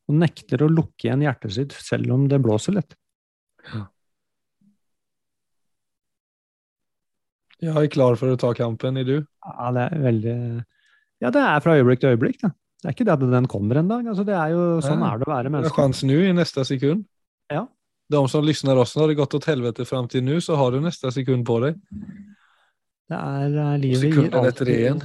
og 0.10 0.18
nekter 0.18 0.66
å 0.66 0.72
lukke 0.72 1.06
igjen 1.06 1.22
hjertet 1.22 1.54
sitt 1.54 1.76
selv 1.78 2.10
om 2.16 2.26
det 2.30 2.42
blåser 2.42 2.80
litt. 2.80 2.96
Ja. 3.70 3.84
Jeg 7.60 7.76
er 7.76 7.92
klar 7.92 8.16
for 8.18 8.32
å 8.32 8.40
ta 8.40 8.54
kampen, 8.56 8.98
er 8.98 9.06
du? 9.06 9.18
Ja, 9.20 9.70
det 9.76 9.86
er 9.86 10.04
veldig 10.08 10.36
Ja, 11.20 11.32
det 11.36 11.42
er 11.44 11.62
fra 11.62 11.76
øyeblikk 11.76 12.02
til 12.02 12.16
øyeblikk, 12.16 12.40
det. 12.42 12.54
Det 12.80 12.88
er 12.88 12.96
ikke 12.96 13.08
det 13.10 13.16
at 13.18 13.24
den 13.34 13.48
kommer 13.52 13.82
en 13.82 13.90
dag. 13.92 14.06
Altså, 14.08 14.24
det 14.28 14.36
er 14.38 14.54
jo, 14.54 14.66
sånn 14.84 15.02
ja. 15.04 15.12
er 15.12 15.20
det 15.20 15.28
å 15.28 15.34
være 15.34 15.52
menneske. 15.52 15.76
har 15.76 15.84
kan 15.84 15.96
snu 15.96 16.16
i 16.16 16.36
neste 16.36 16.64
sekund. 16.68 17.04
Ja. 17.52 17.66
de 18.14 18.20
som 18.30 18.46
lyssnar 18.46 18.78
også, 18.78 19.02
har 19.02 19.10
det 19.10 19.18
gått 19.18 19.36
åt 19.38 19.48
helvete 19.50 19.86
fram 19.86 20.08
til 20.10 20.24
nå, 20.26 20.38
så 20.42 20.56
har 20.58 20.72
du 20.74 20.80
neste 20.84 21.12
sekund 21.14 21.44
på 21.50 21.58
deg. 21.66 21.82
Det 23.10 23.18
er 23.18 23.58
uh, 23.58 23.74
livet 23.82 24.06
Sekunden 24.06 24.48
etter 24.52 24.70
det 24.70 24.78
igjen. 24.78 25.04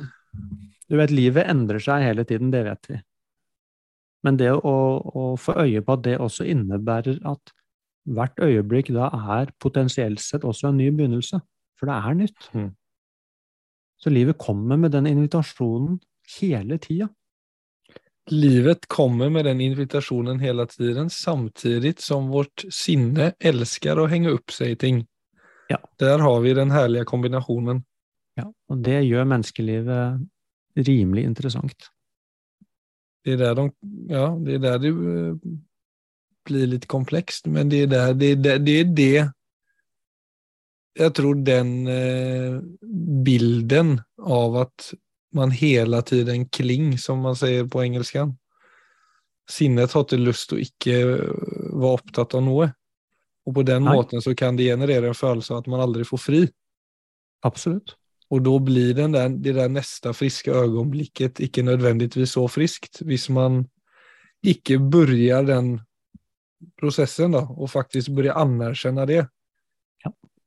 Du 0.93 0.97
vet, 1.01 1.13
livet 1.13 1.49
endrer 1.49 1.81
seg 1.81 2.05
hele 2.05 2.25
tiden, 2.29 2.53
det 2.53 2.63
vet 2.67 2.89
vi. 2.93 3.01
Men 4.25 4.39
det 4.41 4.53
å, 4.55 4.77
å 5.05 5.25
få 5.41 5.57
øye 5.65 5.83
på 5.85 5.97
at 5.97 6.05
det 6.05 6.17
også 6.21 6.47
innebærer 6.49 7.19
at 7.29 7.53
hvert 8.15 8.41
øyeblikk 8.45 8.93
da 8.95 9.09
er 9.39 9.53
potensielt 9.61 10.21
sett 10.21 10.45
også 10.45 10.71
en 10.71 10.81
ny 10.81 10.91
begynnelse. 10.93 11.41
For 11.81 11.89
det 11.91 11.97
er 11.97 12.19
nytt. 12.21 12.49
Mm. 12.53 12.71
Så 14.01 14.13
livet 14.13 14.41
kommer 14.41 14.79
med 14.81 14.93
den 14.93 15.09
invitasjonen 15.09 15.99
hele 16.39 16.79
tida. 16.81 17.09
Livet 18.31 18.87
kommer 18.89 19.29
med 19.31 19.45
den 19.45 19.61
invitasjonen 19.61 20.39
hele 20.41 20.67
tiden, 20.67 21.11
samtidig 21.11 21.99
som 22.01 22.31
vårt 22.33 22.65
sinne 22.73 23.35
elsker 23.39 24.01
å 24.01 24.07
henge 24.09 24.33
opp 24.33 24.55
seg 24.55 24.73
i 24.73 24.79
ting. 24.81 25.03
Ja. 25.69 25.77
Der 26.01 26.23
har 26.25 26.41
vi 26.41 26.55
den 26.57 26.73
herlige 26.73 27.05
kombinasjonen. 27.09 27.83
Ja, 28.41 28.49
og 28.49 28.81
det 28.85 29.03
gjør 29.05 29.29
menneskelivet 29.29 30.25
rimelig 30.89 31.25
interessant. 31.29 31.91
Det 33.25 33.37
er 33.37 33.41
der, 33.41 33.55
de, 33.55 33.69
ja, 34.11 34.27
det, 34.41 34.57
er 34.57 34.65
der 34.65 34.81
det 34.83 34.91
eh, 34.93 35.53
blir 36.45 36.67
litt 36.75 36.89
komplekst, 36.91 37.47
men 37.49 37.71
det 37.73 37.85
er 37.85 37.93
der, 37.93 38.13
det, 38.19 38.33
er 38.33 38.43
det, 38.43 38.59
det, 38.65 38.75
er 38.81 38.91
det 38.99 39.31
Jeg 41.05 41.15
tror 41.17 41.41
den 41.47 41.89
eh, 41.89 42.59
bilden 43.29 43.99
av 44.21 44.61
at 44.67 44.93
man 45.37 45.53
hele 45.55 46.01
tiden 46.07 46.49
kling, 46.49 46.95
som 46.99 47.23
man 47.25 47.37
sier 47.39 47.67
på 47.71 47.83
engelskan. 47.85 48.35
Sinnet 49.51 49.93
har 49.93 50.07
ikke 50.07 50.21
lyst 50.23 50.49
til 50.51 50.59
å 50.59 50.65
ikke 50.65 50.99
være 51.75 51.93
opptatt 51.93 52.37
av 52.39 52.45
noe. 52.47 52.71
Og 53.45 53.59
på 53.59 53.65
den 53.67 53.85
Nei. 53.85 53.97
måten 53.99 54.23
så 54.25 54.33
kan 54.37 54.57
det 54.57 54.71
generere 54.71 55.11
en 55.11 55.19
følelse 55.19 55.53
av 55.53 55.63
at 55.63 55.69
man 55.71 55.83
aldri 55.85 56.07
får 56.09 56.23
fri. 56.23 56.43
Absolutt. 57.45 57.97
Og 58.33 58.41
da 58.45 58.55
blir 58.67 58.95
den 58.97 59.13
der, 59.13 59.29
det 59.29 59.53
der 59.59 59.69
neste 59.69 60.15
friske 60.17 60.55
øyeblikket 60.55 61.43
ikke 61.45 61.67
nødvendigvis 61.67 62.39
så 62.39 62.47
friskt, 62.49 63.03
hvis 63.05 63.29
man 63.29 63.67
ikke 64.45 64.79
begynner 64.81 65.45
den 65.45 65.75
prosessen, 66.81 67.37
da, 67.37 67.45
og 67.45 67.71
faktisk 67.71 68.15
begynner 68.15 68.41
anerkjenne 68.41 69.07
det. 69.09 69.23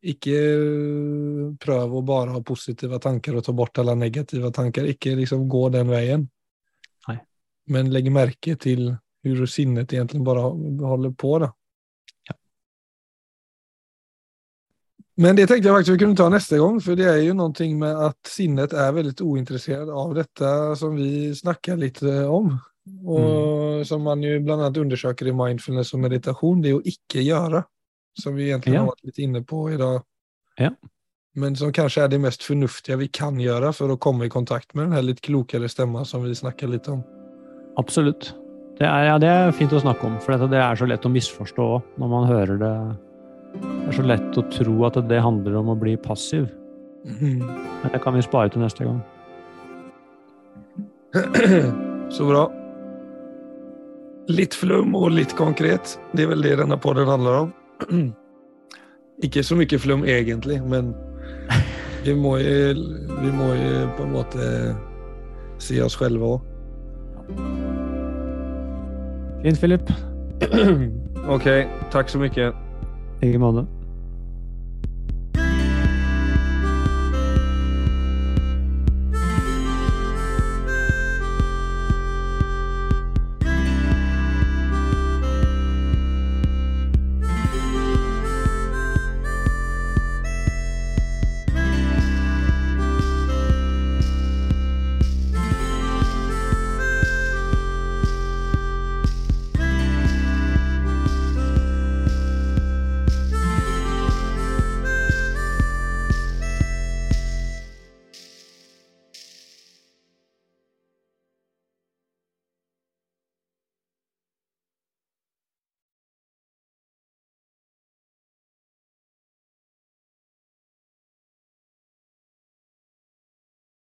Ja. 0.02 0.12
Ikke 0.14 0.38
øh, 0.38 1.56
prøv 1.60 1.96
å 1.98 2.04
bare 2.06 2.36
ha 2.36 2.42
positive 2.46 3.00
tanker 3.02 3.38
og 3.38 3.46
ta 3.46 3.54
bort 3.54 3.80
alle 3.82 3.96
negative 3.98 4.52
tanker. 4.54 4.86
Ikke 4.86 5.16
liksom 5.18 5.48
gå 5.50 5.68
den 5.74 5.90
veien. 5.90 6.28
Nei. 7.08 7.18
Men 7.74 7.92
legg 7.92 8.10
merke 8.14 8.56
til 8.62 8.92
hvordan 9.26 9.50
sinnet 9.50 9.94
egentlig 9.94 10.24
bare 10.24 10.46
holder 10.88 11.16
på. 11.18 11.40
da. 11.44 11.52
Men 15.18 15.34
det 15.34 15.48
tenkte 15.50 15.66
jeg 15.66 15.74
faktisk 15.74 15.96
vi 15.96 16.02
kunne 16.04 16.18
ta 16.18 16.28
neste 16.30 16.60
gang, 16.62 16.76
for 16.78 16.98
det 16.98 17.08
er 17.10 17.24
jo 17.26 17.34
noe 17.34 17.70
med 17.74 18.02
at 18.06 18.30
sinnet 18.30 18.74
er 18.78 18.92
veldig 18.94 19.16
uinteressert 19.26 19.90
av 19.90 20.12
dette 20.14 20.52
som 20.78 20.94
vi 20.94 21.34
snakker 21.34 21.80
litt 21.82 22.04
om. 22.06 22.52
Og 23.04 23.82
som 23.90 24.06
man 24.06 24.22
jo 24.24 24.38
bl.a. 24.46 24.70
undersøker 24.70 25.28
i 25.28 25.34
mindfulness 25.36 25.96
og 25.98 26.04
meditasjon, 26.06 26.62
det 26.62 26.76
å 26.78 26.84
ikke 26.86 27.26
gjøre. 27.26 27.64
Som 28.18 28.36
vi 28.36 28.50
egentlig 28.52 28.74
Ja. 28.74 28.82
har 28.84 28.92
vært 28.94 29.06
litt 29.06 29.20
inne 29.20 29.42
på 29.46 29.68
i 29.74 29.78
dag. 29.78 30.02
Ja. 30.60 30.72
Men 31.36 31.56
som 31.56 31.72
kanskje 31.72 32.04
er 32.04 32.08
det 32.10 32.20
mest 32.22 32.42
fornuftige 32.42 32.98
vi 32.98 33.08
kan 33.08 33.36
gjøre 33.38 33.70
for 33.76 33.94
å 33.94 33.98
komme 34.02 34.26
i 34.26 34.30
kontakt 34.34 34.74
med 34.74 34.88
den 34.88 34.94
her 34.98 35.04
litt 35.06 35.22
klokere 35.22 35.70
stemma 35.70 36.04
som 36.06 36.24
vi 36.24 36.34
snakker 36.34 36.68
litt 36.72 36.88
om. 36.90 37.04
Absolutt. 37.78 38.32
Det 38.80 38.86
er, 38.88 39.04
ja, 39.06 39.18
det 39.22 39.28
er 39.30 39.52
fint 39.52 39.72
å 39.74 39.82
snakke 39.82 40.04
om, 40.06 40.20
for 40.22 40.38
det 40.38 40.58
er 40.58 40.76
så 40.78 40.88
lett 40.90 41.06
å 41.06 41.10
misforstå 41.14 41.68
òg 41.78 41.84
når 42.02 42.10
man 42.10 42.28
hører 42.30 42.58
det. 42.62 42.98
Det 43.58 43.88
er 43.90 43.96
så 43.98 44.06
lett 44.06 44.38
å 44.38 44.44
tro 44.54 44.86
at 44.86 44.98
det 45.10 45.22
handler 45.22 45.56
om 45.62 45.70
å 45.70 45.78
bli 45.80 45.96
passiv. 45.98 46.50
Men 47.06 47.92
det 47.94 48.02
kan 48.04 48.14
vi 48.18 48.22
spare 48.26 48.50
til 48.54 48.62
neste 48.62 48.84
gang. 48.86 49.02
Så 52.12 52.26
bra. 52.28 52.48
Litt 54.28 54.54
flum 54.58 54.94
og 54.96 55.12
litt 55.16 55.34
konkret. 55.38 55.96
Det 56.14 56.26
er 56.26 56.32
vel 56.34 56.44
det 56.44 56.58
denne 56.60 56.78
podden 56.82 57.08
handler 57.08 57.40
om. 57.46 57.54
Ikke 59.26 59.44
så 59.44 59.56
mye 59.58 59.80
flum 59.80 60.06
egentlig, 60.06 60.60
men 60.64 60.94
vi 62.06 62.14
må 62.14 62.38
jo, 62.38 62.74
vi 63.22 63.32
må 63.34 63.54
jo 63.58 63.88
på 63.98 64.04
en 64.06 64.14
måte 64.14 64.50
si 65.60 65.80
oss 65.82 65.98
selv 65.98 66.22
òg. 66.22 66.42
Fint, 69.42 69.60
Philip. 69.60 69.90
OK, 71.34 71.50
takk 71.92 72.10
så 72.10 72.22
mye. 72.22 72.52
I 73.22 73.26
like 73.26 73.42
måte. 73.42 73.66